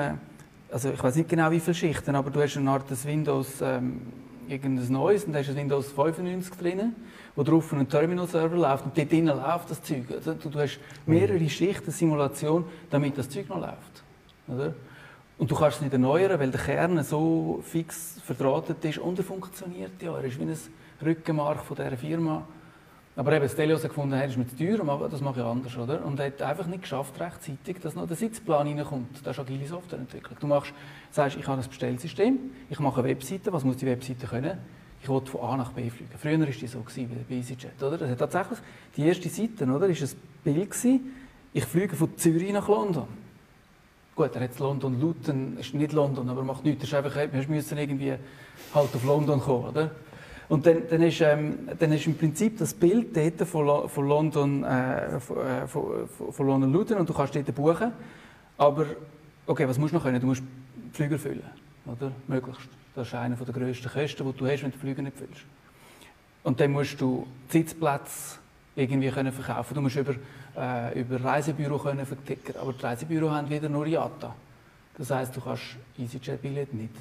[0.71, 3.61] also ich weiß nicht genau wie viele Schichten, aber du hast eine Art des Windows,
[3.61, 4.01] ähm,
[4.49, 6.95] irgendein neues, und da ist ein Windows 95 drin
[7.35, 10.05] wo drauf ein Terminal-Server läuft und dort drinnen läuft das Zeug.
[10.11, 11.49] Also, du, du hast mehrere mhm.
[11.49, 14.03] Schichten Simulation, damit das Zeug noch läuft.
[14.49, 14.75] Oder?
[15.39, 19.25] Und du kannst es nicht erneuern, weil der Kern so fix verdrahtet ist und er
[19.25, 20.15] funktioniert ja.
[20.17, 20.57] Er ist wie ein
[21.03, 22.47] Rückenmark von dieser Firma.
[23.17, 26.05] Aber eben, Stelios hat gefunden, er ist mir zu teuer, das mache ich anders, oder?
[26.05, 29.19] Und hat einfach nicht geschafft, rechtzeitig, dass noch der Sitzplan reinkommt.
[29.25, 30.39] Das ist agile Softwareentwicklung.
[30.41, 30.73] Du machst,
[31.11, 32.39] sagst, ich habe ein Bestellsystem,
[32.71, 34.59] ich mache eine Webseite, was muss die Webseite können?
[35.03, 36.11] ich wollte von A nach B fliegen.
[36.19, 36.85] Früher war es so
[37.29, 37.83] bei EasyJet.
[37.83, 37.97] Oder?
[37.97, 38.59] Das hat tatsächlich
[38.97, 41.15] die erste Seite oder, ist ein Bild gewesen,
[41.53, 43.09] ich fliege von Zürich nach London.
[44.15, 46.85] Gut, er hat London Luton, ist nicht London, aber macht nichts.
[46.85, 48.15] ist einfach, wir müssen irgendwie
[48.75, 49.91] halt auf London kommen, oder?
[50.51, 54.65] Und dann, dann, ist, ähm, dann ist im Prinzip das Bild dort von, von London,
[54.65, 57.93] äh, von, äh, von, London Luton und du kannst dort buchen.
[58.59, 58.85] Aber,
[59.47, 60.21] okay, was musst du noch können?
[60.21, 60.43] Du musst
[60.93, 61.45] Flüger füllen,
[61.87, 62.11] oder?
[62.27, 62.69] Möglichst.
[62.97, 65.43] Das ist einer der grössten Kosten, die du hast, wenn du Flüge nicht füllst.
[66.43, 68.41] Und dann musst du Sitzplätze
[68.75, 69.73] irgendwie können verkaufen.
[69.73, 70.17] Du musst über,
[70.59, 72.57] äh, über Reisebüro können verticken.
[72.61, 74.35] Aber die Reisebüro haben wieder nur IATA.
[74.99, 76.95] Das heisst, du kannst EasyJet-Billett nicht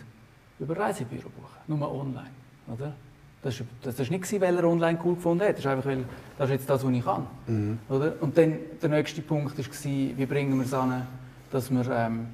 [0.59, 2.29] über Reisebüro buchen, nur online.
[2.67, 2.93] Oder?
[3.41, 5.53] Das war das, nicht, weil er online cool gefunden hat.
[5.53, 6.03] Das ist einfach, weil
[6.37, 7.27] das ist jetzt das, was ich kann.
[7.47, 7.79] Mhm.
[7.87, 8.13] Oder?
[8.19, 11.07] Und dann der nächste Punkt war, wie bringen wir es an,
[11.51, 12.27] dass wir ähm,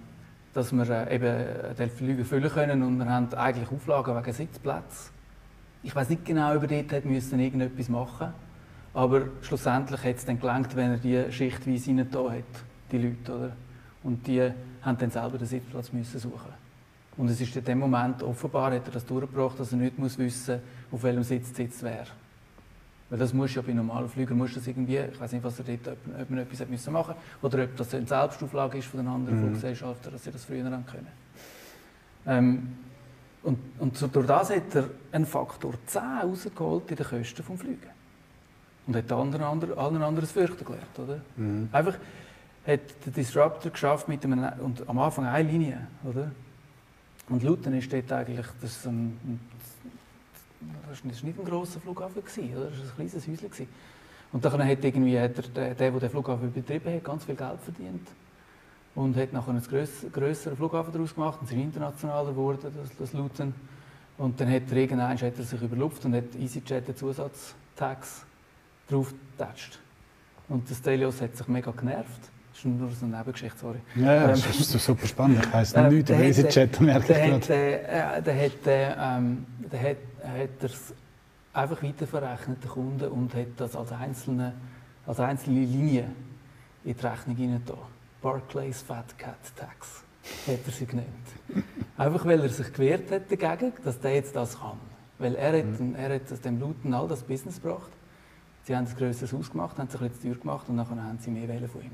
[0.55, 5.11] dass wir äh, eben den Flüge füllen können und wir haben eigentlich Auflagen wegen Sitzplätzen.
[5.83, 8.33] Ich weiß nicht genau, über dort müssen irgendetwas machen,
[8.93, 12.43] aber schlussendlich hat es dann gelangt, wenn er die schichtweise rein da hat,
[12.91, 13.51] die Leute, oder?
[14.03, 14.41] Und die
[14.81, 16.53] haben dann selber den Sitzplatz müssen suchen.
[17.17, 20.17] Und es ist in dem Moment offenbar, hat er das durchgebracht, dass er nicht muss
[20.17, 22.07] wissen, auf welchem Sitz der Sitz wäre.
[23.09, 25.65] Weil das muss ja bei normalen Flügern muss das irgendwie, ich weiß nicht, was er
[25.65, 28.99] dort, ob, ob man etwas hat müssen machen oder ob das eine Selbstauflage ist von
[28.99, 29.41] den anderen mhm.
[29.43, 31.07] Fluggesellschaften, dass sie das früher haben können.
[32.25, 32.77] Ähm,
[33.43, 37.59] und, und so durch das hat er einen Faktor 10 rausgeholt in den Kosten des
[37.61, 37.89] Fliegen.
[38.87, 41.21] Und hat anderen, anderen, allen anderen Fürchten gelernt, oder?
[41.37, 41.69] Mhm.
[41.71, 41.95] Einfach
[42.65, 46.31] hat der Disruptor geschafft mit einem, und am Anfang eine Linie, oder?
[47.29, 49.39] Und Luton ist dort eigentlich, das ist ein, ein
[50.89, 53.67] das war nicht ein grosser Flughafen, das war ein kleines Häuschen.
[54.31, 57.59] Und dann hat, irgendwie, hat der, der, der den Flughafen betrieben hat, ganz viel Geld
[57.61, 58.07] verdient.
[58.93, 59.63] Und hat nachher einen
[60.11, 63.53] grösseren Flughafen daraus gemacht und ist internationaler geworden, das, das Luton.
[64.17, 68.25] Und dann hat er irgendwann hat er sich überlupft und hat EasyJet den Zusatztax
[68.89, 69.79] drauf getatscht.
[70.47, 72.31] Und der Stelios hat sich mega genervt.
[72.55, 73.79] Das ist nur so eine Nebengeschichte, sorry.
[73.95, 75.43] Ja, ja das ähm, ist super spannend.
[75.43, 77.47] Ich weiss noch nichts über EasyJet, merke ich gerade.
[77.47, 80.93] Der, der, hat, ähm, der hat hat es
[81.53, 84.53] einfach weiterverrechnet, den Kunden, und hat das als einzelne,
[85.05, 86.05] als einzelne Linie
[86.83, 87.61] in die Rechnung hinein
[88.21, 90.03] Barclays Fat Cat Tax
[90.47, 91.07] hat er sie genannt.
[91.97, 94.79] Einfach weil er sich gewehrt hat dagegen, dass der jetzt das kann.
[95.19, 95.93] Weil er hat, mhm.
[95.95, 97.91] er hat dem Luten all das Business gebracht.
[98.63, 101.19] Sie haben ein grösseres Haus gemacht, haben sich ein bisschen teuer gemacht und dann haben
[101.19, 101.91] sie mehr wählen von ihm.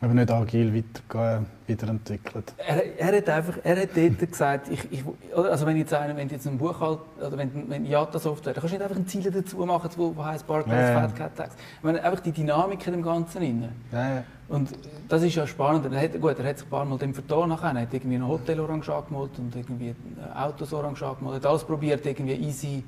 [0.00, 2.52] Aber nicht agil weiter, weiterentwickelt.
[2.58, 6.28] Er, er, hat einfach, er hat dort gesagt, ich, ich, also wenn jetzt einer, wenn
[6.28, 9.06] jetzt ein Buch halt, oder wenn, wenn Yata Software, dann kannst du nicht einfach ein
[9.06, 11.54] Ziel dazu machen, wo, wo heißt Barclays ja, Fat Cat Tax.
[11.78, 13.68] Ich meine, einfach die Dynamik in dem Ganzen drin.
[13.92, 14.24] Ja, ja.
[14.48, 14.70] Und
[15.08, 15.90] das ist ja spannend.
[15.90, 17.74] Er hat, gut, er hat sich ein paar Mal dem vertan nachher.
[17.74, 19.94] Er hat irgendwie ein Hotel orange angemalt und irgendwie
[20.34, 21.36] Autos orange angemalt.
[21.36, 22.84] Er hat alles probiert, irgendwie easy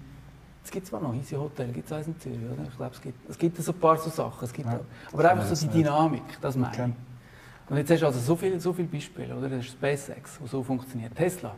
[0.67, 2.65] es gibt zwar noch Easy Hotel, gibt es eins in Zürich, oder?
[2.69, 4.45] Ich glaube, es gibt, es gibt so ein paar so Sachen.
[4.45, 4.81] Es gibt ja,
[5.13, 6.89] aber einfach so die Dynamik, das meine okay.
[6.89, 7.71] ich.
[7.71, 9.49] Und jetzt hast du also so viele so viel Beispiele, oder?
[9.49, 11.15] Das ist SpaceX, wo so funktioniert.
[11.15, 11.55] Tesla,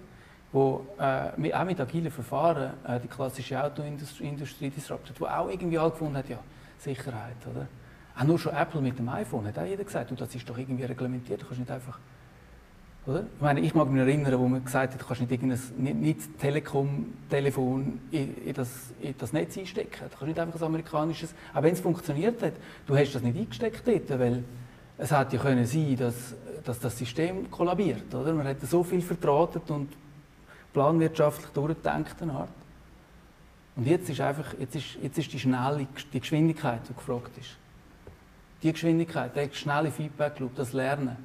[0.52, 5.90] wo äh, auch mit agilen Verfahren äh, die klassische Autoindustrie disruptet, wo auch irgendwie alle
[5.90, 6.38] gefunden hat, ja,
[6.78, 7.66] Sicherheit, oder?
[8.14, 10.59] Auch nur schon Apple mit dem iPhone hat auch jeder gesagt, du, das ist doch
[10.59, 11.98] irgendwie reglementiert, du kannst nicht einfach
[13.09, 13.24] oder?
[13.34, 15.96] Ich, meine, ich mag mich erinnern, wo man gesagt hat, du kannst nicht, irgendein, nicht,
[15.96, 18.68] nicht Telekom-Telefon in, in, das,
[19.00, 20.04] in das Netz einstecken.
[20.04, 22.52] Du kannst nicht einfach ein amerikanisches, auch wenn es funktioniert hat,
[22.86, 24.44] du hast das nicht eingesteckt dort, weil
[24.98, 26.34] es hätte ja können sein, dass,
[26.64, 28.14] dass das System kollabiert.
[28.14, 28.34] Oder?
[28.34, 29.88] Man hat so viel vertratet und
[30.74, 32.16] planwirtschaftlich durchgedacht.
[32.22, 32.50] Art.
[33.76, 37.56] Und jetzt ist einfach, jetzt ist, jetzt ist die schnelle, die Geschwindigkeit, die gefragt ist.
[38.62, 41.16] Die Geschwindigkeit, der schnelle Feedback-Loop, das Lernen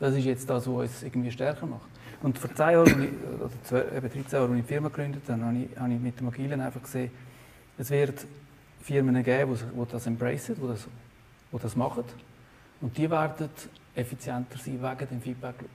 [0.00, 1.88] das ist jetzt das, was uns irgendwie stärker macht.
[2.22, 5.44] Und vor 10 Jahren, oder 12, eben 13 Jahren, als ich die Firma gegründet habe,
[5.44, 7.10] habe ich, habe ich mit dem Agilen einfach gesehen,
[7.76, 8.26] es wird
[8.80, 10.88] Firmen geben, die das embracen, die das,
[11.52, 12.04] die das machen.
[12.80, 13.48] Und die werden
[13.94, 15.70] effizienter sein wegen dem Feedback Loop.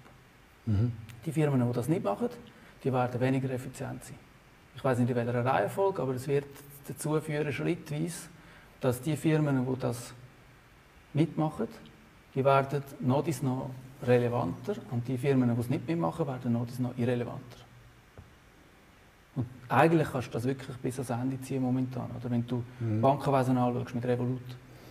[0.65, 0.91] Mhm.
[1.25, 2.29] Die Firmen, die das nicht machen,
[2.83, 4.17] die werden weniger effizient sein.
[4.75, 6.45] Ich weiß nicht in welcher Reihenfolge, aber es wird
[6.87, 8.27] dazu führen, schrittweise,
[8.81, 10.13] dass die Firmen, die das
[11.13, 11.67] mitmachen,
[12.35, 13.69] die werden noch noch
[14.05, 17.57] relevanter und die Firmen, die es nicht mitmachen, werden noch, noch irrelevanter.
[19.35, 22.07] Und eigentlich kannst du das wirklich bis ans Ende ziehen momentan.
[22.19, 23.01] Oder wenn du mhm.
[23.01, 24.41] Bankenwesen anschaust mit Revolut.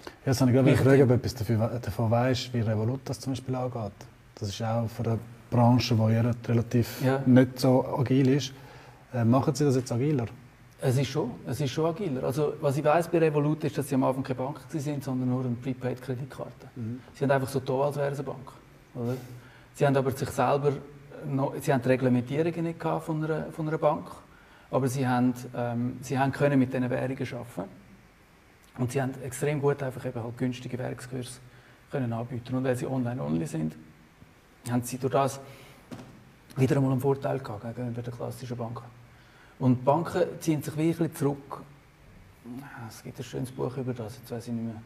[0.05, 3.21] Ja, das habe ich gerade fragen, ob du etwas dafür, davon weißt, wie Revolut das
[3.21, 3.93] zum Beispiel angeht.
[4.35, 5.19] Das ist auch für eine
[5.51, 7.23] Branche, die ja relativ ja.
[7.27, 8.53] nicht so agil ist.
[9.15, 10.27] Äh, machen Sie das jetzt agiler?
[10.81, 12.25] Es ist schon, es ist schon agiler.
[12.25, 15.29] Also, was ich weiß bei Revolut ist, dass sie am Anfang keine Bank sind, sondern
[15.29, 16.67] nur eine Prepaid-Kreditkarte.
[16.75, 17.01] Mhm.
[17.13, 18.53] Sie sind einfach so da, als wäre es eine Bank.
[18.95, 19.17] Oder?
[19.75, 20.73] Sie haben aber sich selber
[21.27, 24.07] noch, sie haben die Reglementierungen nicht von einer, von einer Bank,
[24.71, 27.71] aber sie haben, ähm, sie haben können mit diesen Währungen arbeiten
[28.79, 31.41] und sie haben extrem gut einfach eben halt günstige Währungskurse
[31.91, 33.77] können anbieten und weil sie online-only sind,
[34.71, 35.41] haben sie durch das
[36.57, 38.85] wieder einmal einen Vorteil gehabt gegenüber den klassischen Banken.
[39.59, 41.63] Und Banken ziehen sich wirklich zurück.
[42.89, 44.83] Es gibt ein schönes Buch über das, jetzt weiß ich nicht mehr.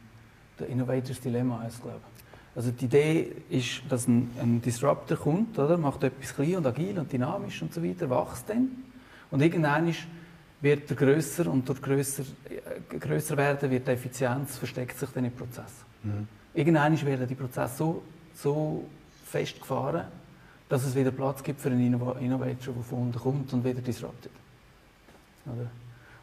[0.58, 2.25] The Innovators Dilemma heißt es, glaube ich.
[2.56, 5.76] Also die Idee ist, dass ein, ein Disruptor kommt, oder?
[5.76, 8.70] macht etwas klein und agil und dynamisch und so weiter, wächst dann.
[9.30, 9.94] Und irgendwann
[10.62, 15.26] wird er grösser und durch grösser, äh, grösser werden wird die Effizienz versteckt sich dann
[15.26, 15.70] im Prozess.
[16.02, 16.26] Mhm.
[16.54, 18.02] Irgendwann werden die Prozesse so,
[18.34, 18.84] so
[19.26, 20.06] festgefahren,
[20.66, 24.32] dass es wieder Platz gibt für einen Innovator, der von unten kommt und wieder disruptet.
[25.44, 25.66] Oder?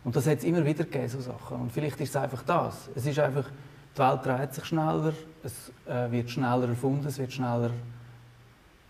[0.03, 1.61] Und das hat es immer wieder gegeben, so Sachen.
[1.61, 2.89] Und vielleicht ist es einfach das.
[2.95, 3.49] Es ist einfach
[3.95, 5.13] die Welt dreht sich schneller,
[5.43, 7.71] es äh, wird schneller erfunden, es wird schneller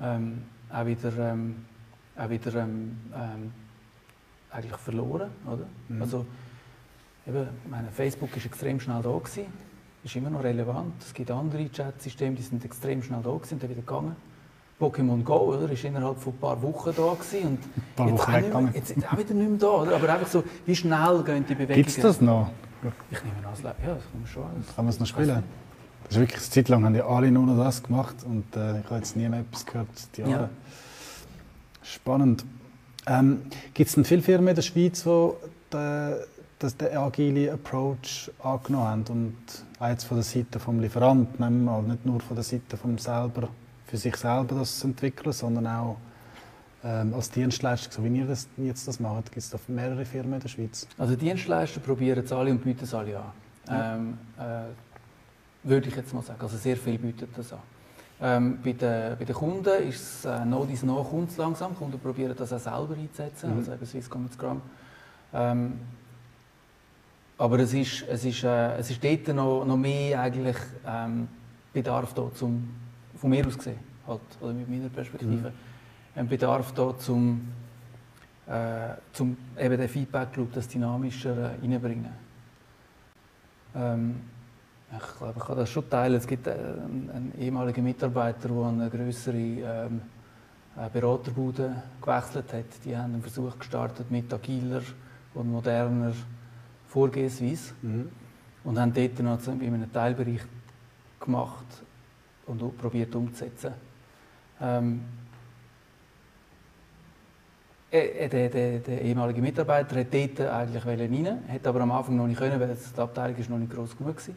[0.02, 1.66] ähm, auch wieder, ähm,
[2.18, 3.52] auch wieder ähm, ähm
[4.54, 5.32] eigentlich verloren.
[5.48, 5.66] Oder?
[5.90, 6.02] Mhm.
[6.02, 6.26] Also,
[7.28, 9.46] eben, meine, Facebook ist extrem schnell da gewesen,
[10.04, 10.94] ist immer noch relevant.
[11.02, 14.16] Es gibt andere Chatsysteme, die sind extrem schnell da gewesen, und dann wieder gegangen.
[14.80, 18.32] Pokémon Go, oder, ist innerhalb von ein paar Wochen da gewesen und ein paar Wochen
[18.34, 19.96] jetzt, auch mehr, jetzt auch wieder nicht mehr da, oder?
[19.96, 21.76] Aber einfach so, wie schnell gehen die Bewegungen?
[21.76, 22.52] Gibt es das noch?
[23.12, 24.44] Ich nehme an, ja, das man schon.
[24.66, 25.44] Das kann man es noch spielen?
[26.06, 28.86] Das ist wirklich, eine Zeit lang haben die alle nur das gemacht und äh, ich
[28.86, 29.88] habe jetzt nie mehr etwas gehört.
[30.18, 30.50] Die ja.
[31.82, 32.46] Spannend.
[33.06, 33.42] Ähm,
[33.74, 35.30] Gibt es denn viele Firmen in der Schweiz, die
[35.74, 36.16] den,
[36.60, 39.36] das, den agile Approach angenommen haben und
[39.80, 43.50] auch jetzt von der Seite des Lieferanten, nicht nur von der Seite vom selber,
[43.88, 45.98] für sich selber das entwickeln, sondern auch
[46.86, 50.34] ähm, als Dienstleister, so wie ihr das jetzt das macht, gibt es da mehrere Firmen
[50.34, 50.88] in der Schweiz?
[50.98, 53.32] Also Dienstleister probieren es alle und bieten es alle an.
[53.68, 53.96] Ja.
[53.96, 54.93] Ähm, äh,
[55.64, 56.42] würde ich jetzt mal sagen.
[56.42, 57.60] Also sehr viel bietet das an.
[58.22, 61.72] Ähm, bei, den, bei den Kunden ist es äh, noch dies noch kommt langsam.
[61.72, 63.58] Die Kunden probieren das auch selber einzusetzen, mhm.
[63.58, 64.62] also eben Swisscom und Scrum.
[65.34, 65.80] Ähm,
[67.38, 71.28] aber es ist, es ist, äh, es ist dort noch, noch mehr eigentlich ähm,
[71.74, 72.70] Bedarf da zum,
[73.16, 75.50] von mir aus gesehen, halt, oder mit meiner Perspektive.
[75.50, 75.74] Mhm
[76.16, 77.42] ein Bedarf da zum,
[78.48, 82.12] äh, zum eben den Feedback Loop, das dynamischer äh, reinbringen.
[83.76, 84.22] Ähm,
[84.98, 86.16] ich glaube, ich kann das schon teilen.
[86.16, 90.02] Es gibt einen, einen ehemaligen Mitarbeiter, der eine größere ähm,
[90.92, 92.86] Beraterbude gewechselt hat.
[92.86, 94.82] Die haben einen Versuch gestartet mit agiler
[95.34, 96.14] und moderner
[96.88, 98.10] Vorgehensweise mhm.
[98.64, 100.42] und haben dort noch in einem Teilbereich
[101.20, 101.66] gemacht,
[102.46, 103.74] und probiert umzusetzen.
[104.62, 105.02] Ähm,
[107.90, 112.28] äh, der, der, der, ehemalige Mitarbeiter hat dort eigentlich rein, hat aber am Anfang noch
[112.28, 114.36] nicht können, weil die Abteilung ist noch nicht groß genug war.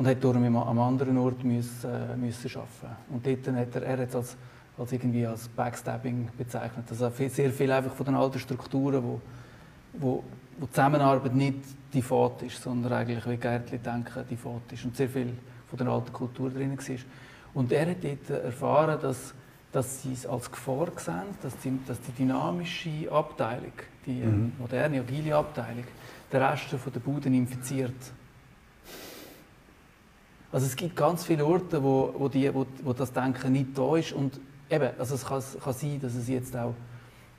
[0.00, 2.96] Und hat darum am anderen Ort müssen, äh, müssen arbeiten.
[3.10, 4.36] Und dort hat er, er hat es als,
[4.78, 6.86] als, irgendwie als Backstabbing bezeichnet.
[6.88, 9.20] Also sehr viel einfach von den alten Strukturen, wo,
[9.92, 10.24] wo,
[10.58, 11.58] wo die Zusammenarbeit nicht
[11.92, 14.86] die Fahrt ist, sondern eigentlich, wie Gärtli denken, die Fahrt ist.
[14.86, 15.34] Und sehr viel
[15.68, 16.96] von der alten Kultur drin war.
[17.52, 19.34] Und er hat dort erfahren, dass
[19.70, 23.74] dass sie es als Gefahr sehen, dass die, dass die dynamische Abteilung,
[24.04, 24.52] die mhm.
[24.58, 25.84] moderne, agile Abteilung,
[26.32, 27.94] den Rest von der Bude infiziert.
[30.52, 33.96] Also es gibt ganz viele Orte, wo, wo, die, wo, wo das Denken nicht da
[33.96, 36.74] ist und eben, also es kann, kann sein, dass es jetzt auch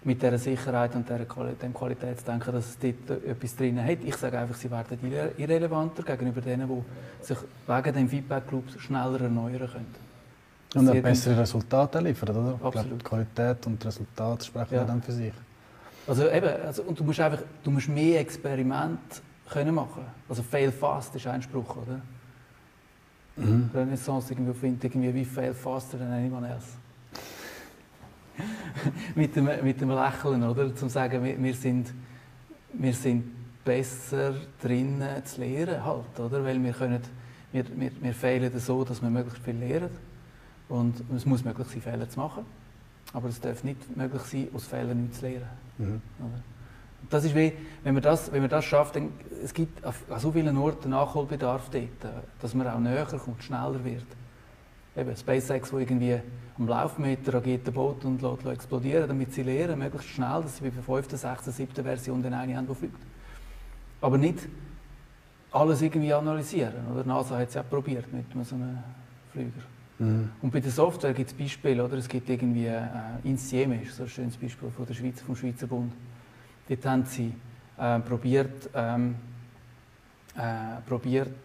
[0.03, 3.99] mit dieser Sicherheit und dem Qualitätsdenken, dass es dort etwas drin hat.
[4.03, 4.97] Ich sage einfach, sie werden
[5.38, 7.38] irrelevanter gegenüber denen, die sich
[7.68, 9.95] wegen dem Feedback Loop schneller erneuern können.
[10.74, 12.59] Und auch bessere Resultate liefern, oder?
[12.64, 12.76] Absolut.
[12.76, 14.84] Ich glaube, Qualität und Resultat sprechen ja.
[14.86, 15.34] dann für sich.
[16.07, 20.05] Also eben, also, und du musst einfach, du musst mehr Experimente können machen.
[20.28, 22.01] Also fail fast ist ein Spruch, oder?
[23.38, 23.69] Mhm.
[23.73, 26.67] Renaissance irgendwie findet irgendwie wie fail faster than anyone else.
[29.15, 30.75] mit, dem, mit dem Lächeln, oder?
[30.75, 31.93] Zum sagen, wir, wir, sind,
[32.73, 33.23] wir sind
[33.63, 36.43] besser drinnen zu lernen halt, oder?
[36.43, 37.01] Weil wir können,
[37.51, 39.89] wir, wir, wir fehlen so, dass wir möglichst viel lernen.
[40.69, 42.45] Und es muss möglich sein, Fehler zu machen.
[43.13, 45.49] Aber es darf nicht möglich sein, aus Fehlern nichts zu lernen.
[45.77, 46.01] Mhm.
[47.09, 49.09] Das ist wie, wenn man das, wenn man das schafft, dann,
[49.43, 54.05] es gibt an so vielen Orten Nachholbedarf dort, dass man auch näher kommt, schneller wird.
[54.95, 56.19] Eben SpaceX, wo irgendwie
[56.57, 60.63] am Laufmeter agiert ein Boot und lässt, explodieren, damit sie lernen, möglichst schnell, dass sie
[60.63, 61.83] bei der 5., 6., 7.
[61.83, 62.99] Version den eine haben, die fliegt.
[64.01, 64.39] Aber nicht
[65.51, 66.87] alles irgendwie analysieren.
[66.93, 67.03] Oder?
[67.03, 68.79] NASA hat es ja probiert mit so einem
[69.31, 69.61] Flüger.
[69.99, 70.29] Mhm.
[70.41, 71.97] Und bei der Software gibt es Beispiele, oder?
[71.97, 72.81] Es gibt irgendwie äh,
[73.23, 75.93] Insieme, ist so ein schönes Beispiel von der Schweiz, vom Schweizer Bund.
[76.68, 77.34] Dort haben sie
[77.78, 79.16] äh, probiert, ähm,
[80.36, 81.36] äh, probiert,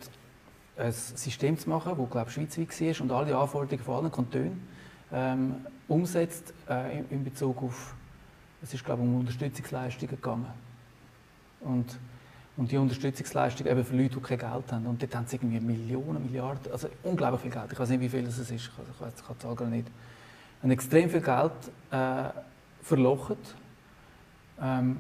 [0.77, 4.69] ein System zu machen, das glaube schweizweit war und alle Anforderungen von allen Kantonen
[5.13, 5.55] ähm,
[5.89, 7.95] umsetzt äh, in, in, Bezug auf,
[8.63, 10.53] es ist glaube um Unterstützungsleistungen gegangen.
[11.61, 11.97] Und
[12.57, 14.87] und die Unterstützungsleistung eben für Leute, die kein Geld haben.
[14.87, 17.73] Und dort haben sie irgendwie Millionen, Milliarden, also unglaublich viel Geld.
[17.73, 19.89] Ich weiß nicht, wie viel es ist, ich weiß die Zahl gar nicht.
[20.63, 21.53] Haben extrem viel Geld
[21.91, 22.31] äh,
[22.83, 23.37] verlocht.
[24.61, 24.97] Ähm,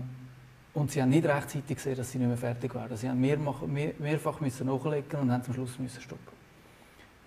[0.74, 2.96] und sie haben nicht rechtzeitig gesehen, dass sie nicht mehr fertig werden.
[2.96, 6.36] Sie haben mehr, mehr, mehrfach müssen nachlegen und haben zum Schluss müssen stoppen.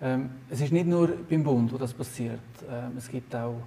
[0.00, 2.40] Ähm, es ist nicht nur beim Bund, wo das passiert.
[2.70, 3.60] Ähm, es gibt auch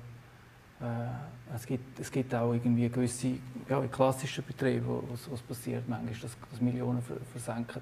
[0.84, 3.36] äh, es, gibt, es gibt auch irgendwie gewisse
[3.70, 7.02] ja, klassische Betriebe, wo es passiert manchmal, dass, dass Millionen
[7.32, 7.82] versenken.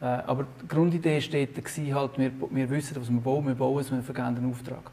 [0.00, 3.80] Äh, aber die Grundidee steht da halt, wir, wir wissen, was wir bauen, wir bauen
[3.80, 4.90] es, wir vergeben einen Auftrag.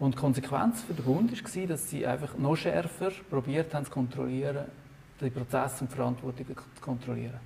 [0.00, 3.90] Und die Konsequenz für den Bund war, dass sie einfach noch schärfer probiert haben zu
[3.90, 4.64] kontrollieren,
[5.20, 7.38] die Prozesse und Verantwortungen zu kontrollieren.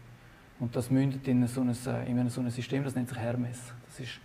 [0.61, 1.75] Und das mündet in so, ein,
[2.07, 3.59] in so ein System, das nennt sich Hermes.
[3.89, 4.21] Das ist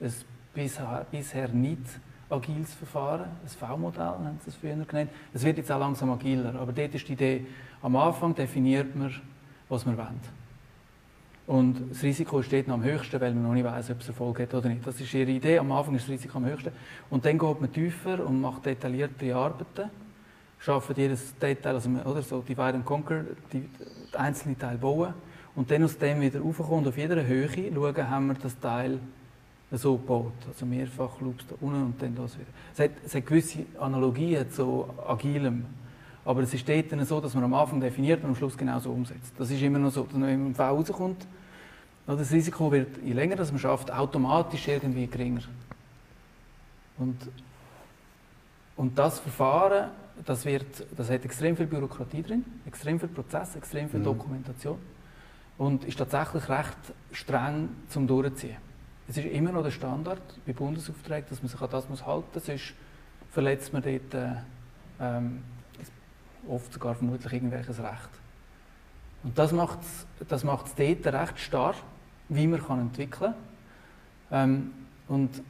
[0.00, 0.12] ein
[0.54, 1.82] bisher, bisher nicht
[2.30, 5.10] agiles Verfahren, ein V-Modell haben sie es früher genannt.
[5.34, 7.46] Es wird jetzt auch langsam agiler, aber dort ist die Idee,
[7.82, 9.14] am Anfang definiert man,
[9.68, 10.06] was man will.
[11.46, 14.40] Und das Risiko steht noch am höchsten, weil man noch nicht weiß, ob es Erfolg
[14.40, 14.86] hat oder nicht.
[14.86, 15.58] Das ist ihre Idee.
[15.58, 16.72] Am Anfang ist das Risiko am höchsten.
[17.10, 19.90] Und dann geht man tiefer und macht detaillierte Arbeiten,
[20.58, 25.12] schafft jedes Detail, also, oder so Divide and Conquer, die, die einzelnen Teile bauen
[25.54, 28.98] und dann aus dem wieder raufkommen und auf jeder Höhe schauen, haben wir das Teil
[29.70, 30.32] so gebaut.
[30.48, 32.48] Also mehrfach Loops da unten und dann das wieder.
[32.72, 35.66] Es hat, es hat gewisse Analogien zu Agilem.
[36.24, 38.90] Aber es ist dort so, dass man am Anfang definiert und am Schluss genau so
[38.90, 39.32] umsetzt.
[39.36, 41.26] Das ist immer noch so, dass man im V rauskommt,
[42.06, 45.42] das Risiko wird, je länger das man schafft, automatisch irgendwie geringer.
[46.98, 47.16] Und,
[48.76, 49.90] und das Verfahren,
[50.24, 54.04] das, wird, das hat extrem viel Bürokratie drin, extrem viel Prozess, extrem viel mhm.
[54.04, 54.78] Dokumentation
[55.58, 56.76] und ist tatsächlich recht
[57.12, 58.56] streng zum Durchziehen.
[59.08, 62.28] Es ist immer noch der Standard bei Bundesaufträgen, dass man sich an das muss halten
[62.34, 62.74] muss, sonst
[63.30, 64.36] verletzt man dort äh,
[65.00, 65.42] ähm,
[66.48, 68.10] oft sogar vermutlich irgendwelches Recht.
[69.22, 71.76] Und das macht es das macht's dort recht stark,
[72.28, 73.34] wie man kann entwickeln
[74.30, 74.50] kann.
[74.50, 74.72] Ähm,
[75.08, 75.42] und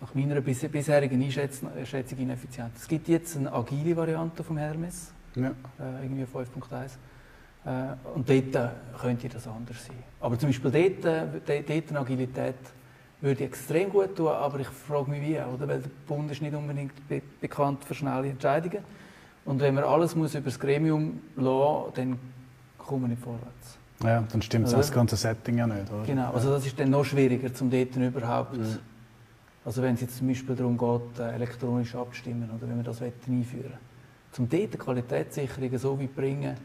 [0.00, 2.72] nach meiner bisherigen Einschätzung ineffizient.
[2.76, 5.48] Es gibt jetzt eine agile Variante vom Hermes, ja.
[5.48, 6.90] äh, irgendwie 5.1.
[7.64, 8.68] Äh, und dort äh,
[9.00, 9.96] könnte das anders sein.
[10.20, 11.04] Aber zum Beispiel dort,
[11.48, 12.54] äh, dort eine Agilität
[13.26, 15.68] würde ich extrem gut tun, aber ich frage mich wie, oder?
[15.68, 18.82] weil der Bund ist nicht unbedingt be bekannt für schnelle Entscheidungen.
[19.44, 22.18] Und wenn man alles muss über das Gremium lassen dann
[22.78, 23.78] kommen wir nicht vorwärts.
[24.02, 26.04] Ja, dann stimmt das ganze Setting ja nicht, oder?
[26.04, 28.56] Genau, also das ist dann noch schwieriger, um dort überhaupt...
[28.56, 28.78] Mhm.
[29.64, 33.02] Also wenn es jetzt zum Beispiel darum geht, äh, elektronisch abstimmen oder wenn wir das
[33.02, 33.78] einführen wollen.
[34.38, 36.56] Um dort die Qualitätssicherung so weit bringen,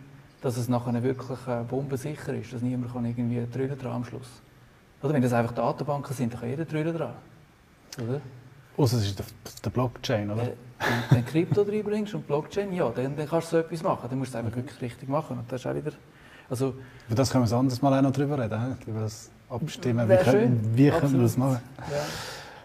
[0.42, 4.44] dass es nachher wirklich äh, bombensicher ist, dass niemand kann irgendwie drüber am Schluss.
[5.04, 7.14] Oder wenn das einfach Datenbanken sind, dann kann jeder drüber dran.
[7.98, 8.22] Oder?
[8.78, 9.26] Außer es ist der,
[9.66, 10.44] der Blockchain, oder?
[10.44, 10.54] Äh,
[11.10, 14.08] wenn du Krypto reinbringst und Blockchain, ja, dann, dann kannst du so etwas machen.
[14.10, 15.38] Dann musst du es einfach wirklich richtig machen.
[15.38, 15.92] Und das ist auch wieder,
[16.50, 16.74] also,
[17.08, 20.10] Über das können wir ein anderes Mal auch noch drüber reden, über das Abstimmen.
[20.10, 21.60] Wie, können, wie können wir das machen?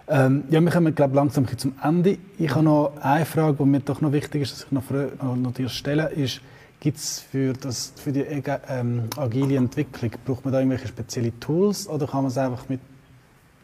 [0.08, 0.26] Ja.
[0.26, 2.18] Ähm, ja, wir kommen glaube langsam zum Ende.
[2.38, 4.82] Ich habe noch eine Frage, die mir doch noch wichtig ist, dass ich noch,
[5.36, 6.40] noch dir stelle, ist,
[6.80, 7.54] gibt es für,
[7.96, 12.38] für die ähm, agile Entwicklung, braucht man da irgendwelche speziellen Tools oder kann man es
[12.38, 12.80] einfach mit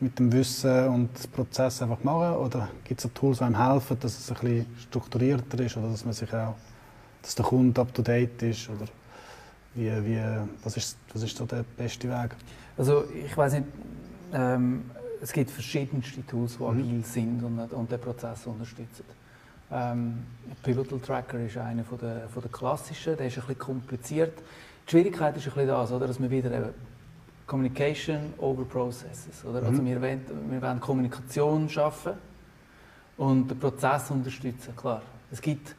[0.02, 2.36] mit dem Wissen und dem Prozess einfach machen?
[2.36, 6.04] Oder gibt es Tools, die einem helfen, dass es ein bisschen strukturierter ist oder dass
[6.04, 6.56] man sich auch,
[7.22, 8.68] dass der Kunde up to date ist?
[8.68, 8.86] Oder
[9.74, 10.20] wie, wie,
[10.64, 12.34] was, ist, was ist so der beste Weg?
[12.76, 13.66] Also ich weiß nicht,
[14.34, 14.90] ähm,
[15.22, 16.68] es gibt verschiedenste Tools, die mhm.
[16.68, 19.04] agil sind und, und den Prozess unterstützen.
[19.72, 20.24] Ähm,
[20.62, 24.38] Pivotal Tracker ist einer von der, von der klassischen, der ist ein bisschen kompliziert.
[24.86, 26.70] Die Schwierigkeit ist ein bisschen das, oder, dass man wieder
[27.46, 29.44] Communication over Processes.
[29.44, 29.62] Oder?
[29.62, 29.78] Also mhm.
[29.78, 32.12] Also wir, wollen, wir wollen Kommunikation schaffen
[33.16, 35.02] und den Prozess unterstützen, klar.
[35.30, 35.74] Es gibt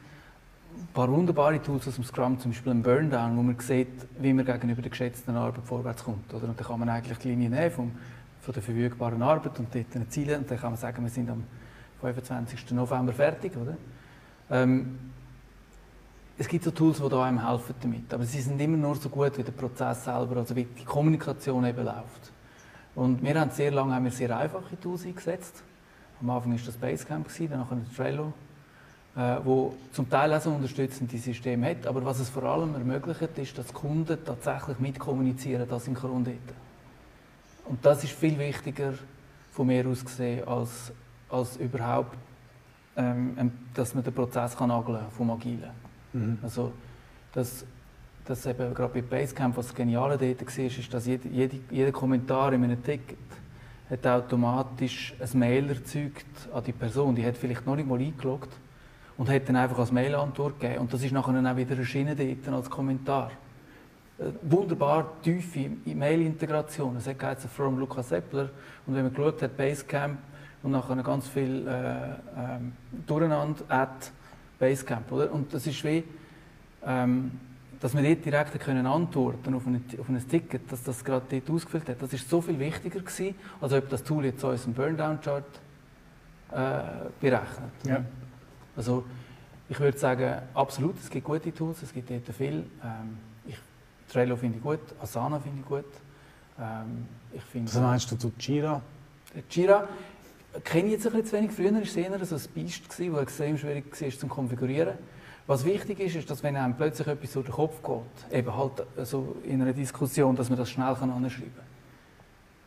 [0.76, 3.88] ein paar wunderbare Tools aus dem Scrum, zum Beispiel ein Burndown, wo man sieht,
[4.18, 6.34] wie man gegenüber der geschätzten Arbeit vorwärts kommt.
[6.34, 6.48] Oder?
[6.48, 7.92] Und dann kann man eigentlich die Linie nehmen vom,
[8.40, 11.44] von der verfügbaren Arbeit und dort Ziele und dann kann man sagen, wir sind am
[12.12, 12.72] 25.
[12.72, 13.56] November fertig.
[13.56, 13.76] Oder?
[14.50, 14.98] Ähm,
[16.36, 19.38] es gibt so Tools, die einem helfen damit, aber sie sind immer nur so gut
[19.38, 22.32] wie der Prozess selber, also wie die Kommunikation eben läuft.
[22.94, 25.62] Und wir haben sehr lange haben wir sehr einfache Tools eingesetzt.
[26.20, 28.32] Am Anfang war das Basecamp, dann nachher Trello,
[29.16, 33.38] äh, wo zum Teil auch so unterstützende Systeme hat, aber was es vor allem ermöglicht,
[33.38, 36.36] ist, dass Kunden tatsächlich mitkommunizieren, das synchron dort.
[37.66, 38.94] Und das ist viel wichtiger
[39.52, 40.92] von mir aus gesehen, als,
[41.34, 42.16] als überhaupt,
[42.96, 44.70] ähm, dass man den Prozess kann
[45.10, 45.70] vom Agilen.
[46.12, 46.38] Mhm.
[46.42, 46.72] Also,
[47.32, 47.66] das,
[48.24, 51.92] das eben gerade bei Basecamp, was das Geniale dort war, ist, dass jede, jede, jeder
[51.92, 53.18] Kommentar in einem Ticket
[53.90, 57.14] hat automatisch ein Mail erzeugt an die Person.
[57.14, 58.52] Die hat vielleicht noch nicht mal eingeloggt
[59.18, 60.80] und hat dann einfach als Mail-Antwort gegeben.
[60.80, 63.30] Und das ist nachher dann auch wieder erschienen dort als Kommentar.
[64.18, 66.96] Äh, wunderbar tiefe E-Mail-Integration.
[66.96, 68.48] Es hat from Lukas Eppler.
[68.86, 70.18] Und wenn man geschaut hat, Basecamp
[70.64, 72.16] und nachher ganz viel äh, äh,
[73.06, 74.10] Durcheinander, at
[74.58, 75.12] Basecamp.
[75.12, 75.32] Oder?
[75.32, 76.02] Und das ist wie,
[76.84, 77.32] ähm,
[77.80, 81.50] dass wir dort direkt können antworten auf, eine, auf ein Ticket, dass das gerade dort
[81.50, 82.00] ausgefüllt hat.
[82.00, 85.44] Das ist so viel wichtiger gewesen, als ob das Tool jetzt unseren Burndown-Chart
[86.50, 86.80] äh,
[87.20, 87.72] berechnet.
[87.86, 88.02] Ja.
[88.74, 89.04] Also
[89.68, 92.64] ich würde sagen, absolut, es gibt gute Tools, es gibt dort viel.
[92.82, 93.58] Ähm, ich,
[94.10, 95.84] Trello finde ich gut, Asana finde ich gut.
[96.58, 98.80] Ähm, ich find, Was meinst du zu Jira?
[99.50, 99.88] Jira,
[100.62, 101.52] kenne ich jetzt ein bisschen zu wenig.
[101.52, 104.98] Früher war es eher so ein Biest, das extrem schwierig war zu konfigurieren.
[105.46, 108.86] Was wichtig ist, ist, dass wenn einem plötzlich etwas durch den Kopf geht, eben halt
[108.96, 111.22] also in einer Diskussion, dass man das schnell anschreiben
[111.54, 111.64] kann.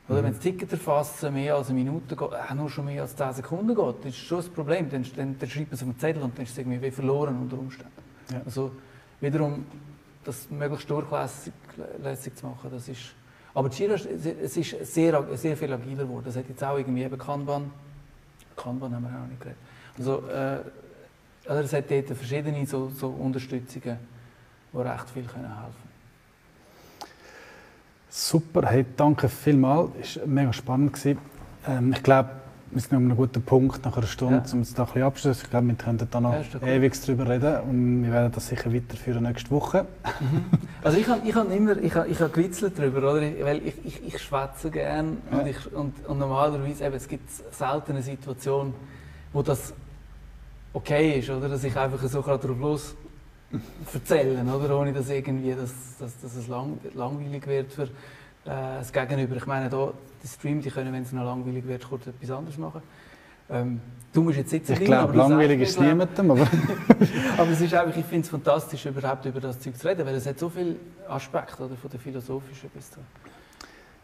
[0.10, 0.26] Oder mhm.
[0.26, 3.34] wenn das Ticket erfassen mehr als eine Minute geht, äh, nur schon mehr als 10
[3.34, 4.90] Sekunden geht, das ist schon ein Problem.
[4.90, 7.42] Dann, dann, dann schreibt man es auf den Zettel und dann ist es irgendwie verloren
[7.42, 7.92] unter Umständen.
[8.32, 8.42] Ja.
[8.46, 8.72] Also
[9.20, 9.66] wiederum,
[10.24, 13.16] das möglichst durchlässig zu machen, das ist
[13.58, 16.26] aber Jira, es ist sehr, sehr viel agiler geworden.
[16.26, 17.72] Das hat jetzt auch irgendwie eben Kanban.
[18.56, 19.58] Kanban haben wir auch nicht geredet.
[19.98, 23.98] Also, äh, also es hat dort verschiedene so, so Unterstützungen,
[24.72, 25.90] die recht viel können helfen
[28.12, 29.90] Super, hey, danke vielmals.
[30.00, 31.04] Es war mega spannend.
[31.68, 32.30] Ähm, ich glaube,
[32.72, 34.54] wir sind an einem guten Punkt nach einer Stunde, ja.
[34.54, 35.44] um es da ein bisschen abzuschließen.
[35.46, 38.74] Ich glaube, wir könnten da noch ja, ewig darüber reden und wir werden das sicher
[38.74, 39.86] weiterführen nächste Woche.
[40.20, 40.46] Mhm.
[40.84, 43.22] Also ich habe ich hab immer ich hab, ich hab gewitzelt darüber, oder?
[43.22, 45.40] weil ich, ich, ich schwätze gerne ja.
[45.40, 48.74] und, ich, und, und normalerweise eben, es gibt selten eine Situation,
[49.34, 49.74] wo das
[50.74, 51.50] okay ist, oder?
[51.50, 52.96] dass ich einfach so gerade drauf los
[53.94, 54.78] erzählen, oder?
[54.78, 57.88] ohne dass, irgendwie, dass, dass, dass es lang, langweilig wird für
[58.48, 59.36] äh, das Gegenüber.
[59.36, 59.94] Ich meine, da,
[60.24, 62.82] die Stream, die können, wenn es noch langweilig wird, kurz etwas anderes machen.
[63.50, 63.80] Ähm,
[64.12, 66.48] du musst jetzt sitzen Ich glaube, langweilig ist niemandem, aber...
[67.38, 70.16] aber es ist einfach, ich finde es fantastisch, überhaupt über das Zeug zu reden, weil
[70.16, 70.76] es hat so viele
[71.08, 73.00] Aspekte, oder, von der philosophischen bis zu...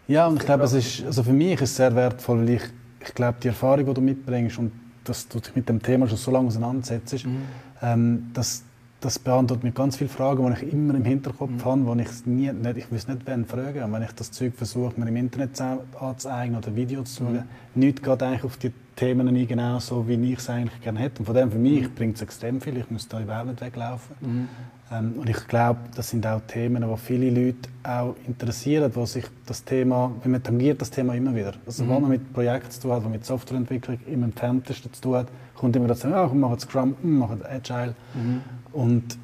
[0.07, 2.63] Ja, und ich glaube, es ist, also für mich ist es sehr wertvoll, weil ich,
[2.99, 4.71] ich glaube, die Erfahrung, die du mitbringst und
[5.03, 7.41] dass du dich mit dem Thema schon so lange auseinandersetzt, mhm.
[7.81, 8.63] ähm, das
[9.03, 11.65] das beantwortet mir ganz viele Fragen, die ich immer im Hinterkopf mhm.
[11.65, 13.83] habe, die ich nie, nicht, ich weiß nicht, wen fragen.
[13.83, 17.43] Und wenn ich das Zeug versuche, mir im Internet anzuzeigen oder Videos zu schauen, mhm.
[17.75, 21.19] nicht geht eigentlich auf die Themen nie genau so, wie ich es eigentlich gerne hätte.
[21.19, 21.95] Und von dem für mich mhm.
[21.95, 22.77] bringt es extrem viel.
[22.77, 24.15] Ich muss da überhaupt nicht weglaufen.
[24.21, 24.47] Mhm.
[24.91, 29.25] Ähm, und ich glaube, das sind auch Themen, die viele Leute auch interessieren, wo sich
[29.45, 31.53] das Thema, man tangiert das Thema immer wieder.
[31.65, 31.89] Also, mhm.
[31.89, 35.27] wenn man mit Projekten zu tun hat, die mit Softwareentwicklung im Entferntesten zu tun hat,
[35.55, 37.95] kommt immer dazu, ja, wir machen Scrum, wir machen Agile.
[38.13, 38.41] Mhm.
[38.74, 39.17] Und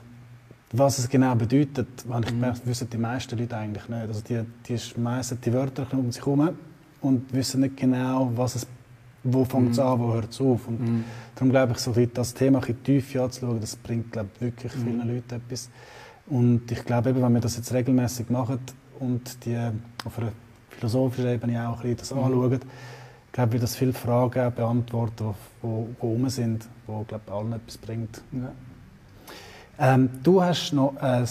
[0.72, 2.36] was es genau bedeutet, wenn ich mhm.
[2.36, 4.08] gemerkt, wissen die meisten Leute eigentlich nicht.
[4.08, 6.50] Also die, die schmeißen die Wörter um sich herum
[7.02, 8.68] und wissen nicht genau, was es,
[9.24, 9.84] wo fängt es mhm.
[9.84, 10.68] an, wo hört es auf.
[10.68, 11.04] Und mhm.
[11.36, 14.84] darum glaube ich, so das Thema ein tief anzuschauen, das bringt glaube ich, wirklich mhm.
[14.84, 15.70] vielen Leuten etwas.
[16.28, 18.60] Und ich glaube, eben, wenn wir das jetzt regelmäßig machen
[19.00, 19.58] und die
[20.06, 20.32] auf einer
[20.70, 22.20] philosophischen Ebene auch ein bisschen das mhm.
[22.20, 22.60] anschauen,
[23.32, 25.34] glaube ich, das viele Fragen beantworten,
[25.64, 28.22] die, die, rum sind, die glaube allen etwas bringt.
[28.32, 28.52] Ja.
[29.82, 31.26] Ähm, du hast noch eine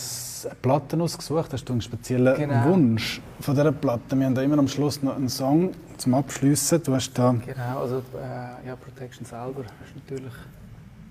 [0.63, 1.53] Platte ausgesucht.
[1.53, 2.65] Hast du einen speziellen genau.
[2.65, 4.17] Wunsch von dieser Platte?
[4.17, 6.83] Wir haben da immer am Schluss noch einen Song zum Abschließen.
[6.83, 10.33] Du hast da genau, also äh, ja, Protection selber ist natürlich.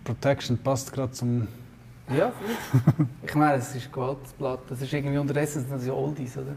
[0.03, 1.47] Protection passt gerade zum.
[2.09, 2.31] Ja,
[3.21, 4.63] ich meine, es ist eine Gewaltplatte.
[4.69, 6.55] Das ist irgendwie unterdessen das sind Oldies, oder?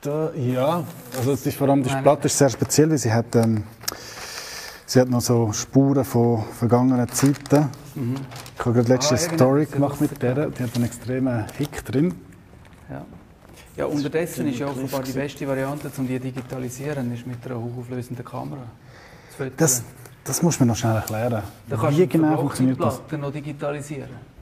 [0.00, 0.84] Da, ja,
[1.18, 3.64] also es ist vor allem die Platte ist sehr speziell, weil sie hat, ähm,
[4.86, 7.68] sie hat noch so Spuren von vergangenen Zeiten.
[7.94, 8.14] Mhm.
[8.54, 12.14] Ich habe gerade letzte ah, Story gemacht mit der, die hat einen extremen Hick drin.
[12.88, 13.04] Ja.
[13.76, 17.60] Ja, unterdessen ist ja offenbar die beste Variante, um die zu digitalisieren, ist mit einer
[17.60, 18.62] hochauflösenden Kamera.
[19.58, 19.82] Das,
[20.24, 21.42] das muss man noch schnell erklären.
[21.68, 23.02] Da kannst Wie genau funktioniert das?
[23.18, 24.35] noch digitalisieren.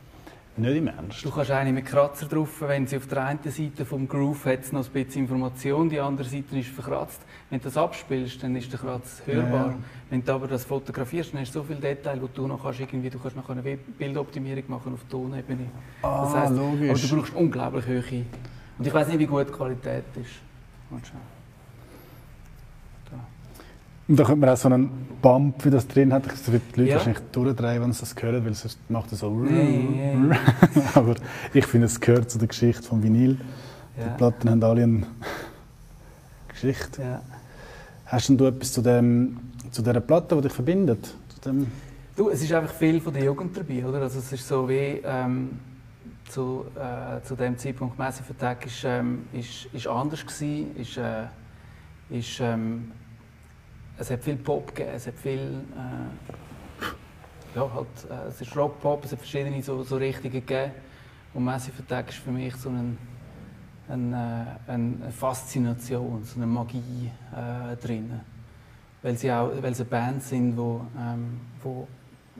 [0.57, 1.25] Nicht im Ernst.
[1.25, 4.73] Du kannst eine mit Kratzer drauf, wenn sie auf der einen Seite vom Groove hat
[4.73, 7.21] noch ein bisschen Information, die andere Seite ist verkratzt.
[7.51, 9.67] Wenn du das abspielst, dann ist der Kratz hörbar.
[9.67, 9.75] Ja.
[10.11, 12.79] Wenn du aber das fotografierst, dann hast du so viele Details, wo du noch kannst,
[12.79, 15.67] irgendwie, du kannst noch eine Bildoptimierung machen auf Tonebene.
[16.03, 16.91] Ah, das heisst, logisch.
[16.91, 18.25] Aber du brauchst unglaublich hohe.
[18.79, 20.41] Und ich weiß nicht, wie gut die Qualität ist.
[24.07, 24.91] Und da könnte man auch so einen
[25.23, 26.27] Bump, wie das drin hat.
[26.27, 26.97] Das wird die Leute ja.
[26.97, 29.31] wahrscheinlich durchdrehen, wenn sie das hören, weil sonst macht es so.
[29.31, 30.17] Nee.
[30.95, 31.15] Aber
[31.55, 33.39] ich finde, es gehört zu der Geschichte vom Vinyl.
[33.99, 34.05] Ja.
[34.05, 35.07] Die Platten haben alle eine
[36.49, 37.03] Geschichte.
[37.03, 37.23] Ja.
[38.07, 39.39] Hast du etwas zu, dem,
[39.71, 41.07] zu dieser Platte, die dich verbindet?
[41.29, 41.67] Zu dem
[42.17, 44.03] du, es ist einfach viel von der Jugend dabei, oder?
[44.03, 45.59] Also es ist so wie ähm,
[46.29, 51.25] zu, äh, zu dem Zeitpunkt Massive Attack ist, ähm, ist, ist anders gewesen, ist, äh,
[52.11, 52.93] ist ähm,
[53.99, 59.05] es hat viel Pop gegeben, es hat viel, äh, ja, halt, äh, es ist Rock-Pop,
[59.05, 60.73] es hat verschiedene so, so Richtungen gegeben.
[61.33, 62.99] Und Massive Attack ist für mich so ein,
[63.89, 68.21] ein, äh, eine Faszination, so eine Magie äh, drin.
[69.03, 71.87] Weil sie auch weil sie eine Band sind, die wo, ähm, wo,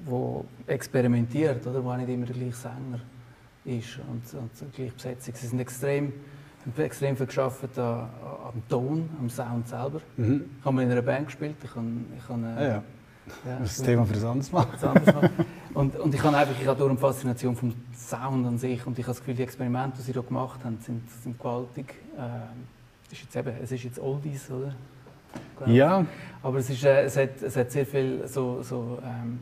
[0.05, 1.85] wo experimentiert, oder?
[1.85, 3.01] wo nicht immer der gleiche Sänger
[3.65, 5.35] ist und, und die gleiche Besetzung.
[5.35, 6.13] Sie sind extrem
[6.67, 10.01] ich habe extrem viel gearbeitet am Ton, am Sound selber.
[10.17, 10.45] Mhm.
[10.59, 11.57] Ich habe mal in einer Band gespielt.
[11.63, 11.87] Ich habe,
[12.17, 12.83] ich habe, äh, ah, ja.
[13.47, 15.31] Ja, das Thema für das andere Mal.
[15.75, 18.99] und, und ich habe einfach ich habe durch eine Faszination vom Sound an sich und
[18.99, 21.95] ich habe das Gefühl, die Experimente, die sie hier gemacht haben, sind, sind gewaltig.
[22.19, 24.75] Äh, ist jetzt eben, es ist jetzt Oldies, oder?
[25.67, 26.05] Ja.
[26.43, 29.39] Aber es, ist, äh, es, hat, es hat sehr viel so, so ähm,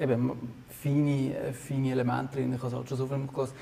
[0.00, 0.32] eben
[0.68, 2.52] feine, feine Elemente drin.
[2.52, 3.54] Ich habe es halt schon so viel gelassen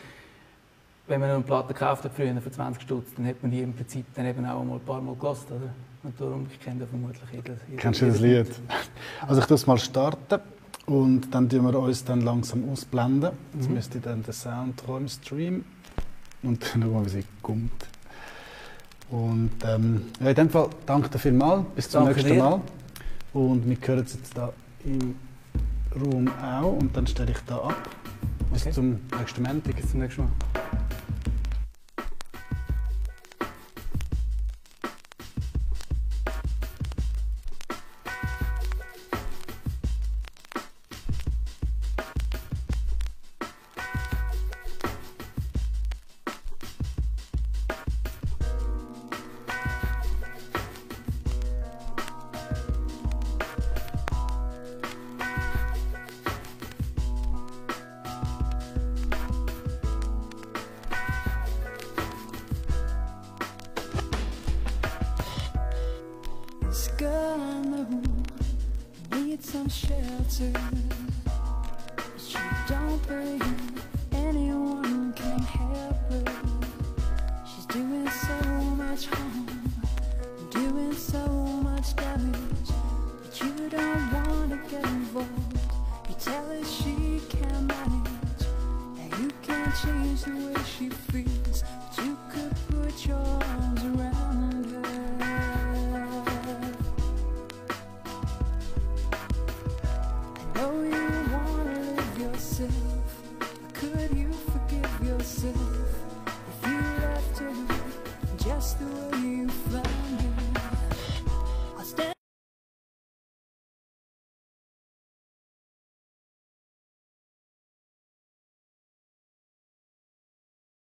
[1.07, 3.75] wenn man eine Platte gekauft hat früher für 20 Stutz, dann hat man die im
[3.75, 5.71] Prinzip dann eben auch mal ein paar Mal gelost, oder?
[6.03, 8.47] Und darum, ich kenne vermutlich jedes, jedes Kennst du das Lied?
[9.27, 10.41] Also ich das mal starten
[10.87, 13.31] und dann tun wir uns dann langsam ausblenden.
[13.55, 13.75] Jetzt mhm.
[13.75, 15.65] müsste dann der Sound im Stream
[16.43, 17.87] und dann schauen wir, wie sie kommt.
[19.11, 22.43] Und ähm, ja, in dem Fall danke dir vielmals, bis zum danke nächsten dir.
[22.43, 22.61] Mal.
[23.33, 24.53] Und wir hören es jetzt da
[24.85, 25.17] im
[25.95, 27.89] Raum auch und dann stelle ich da ab.
[28.53, 28.73] Bis okay.
[28.73, 29.77] zum nächsten Montag.
[29.77, 30.31] Bis zum nächsten Mal.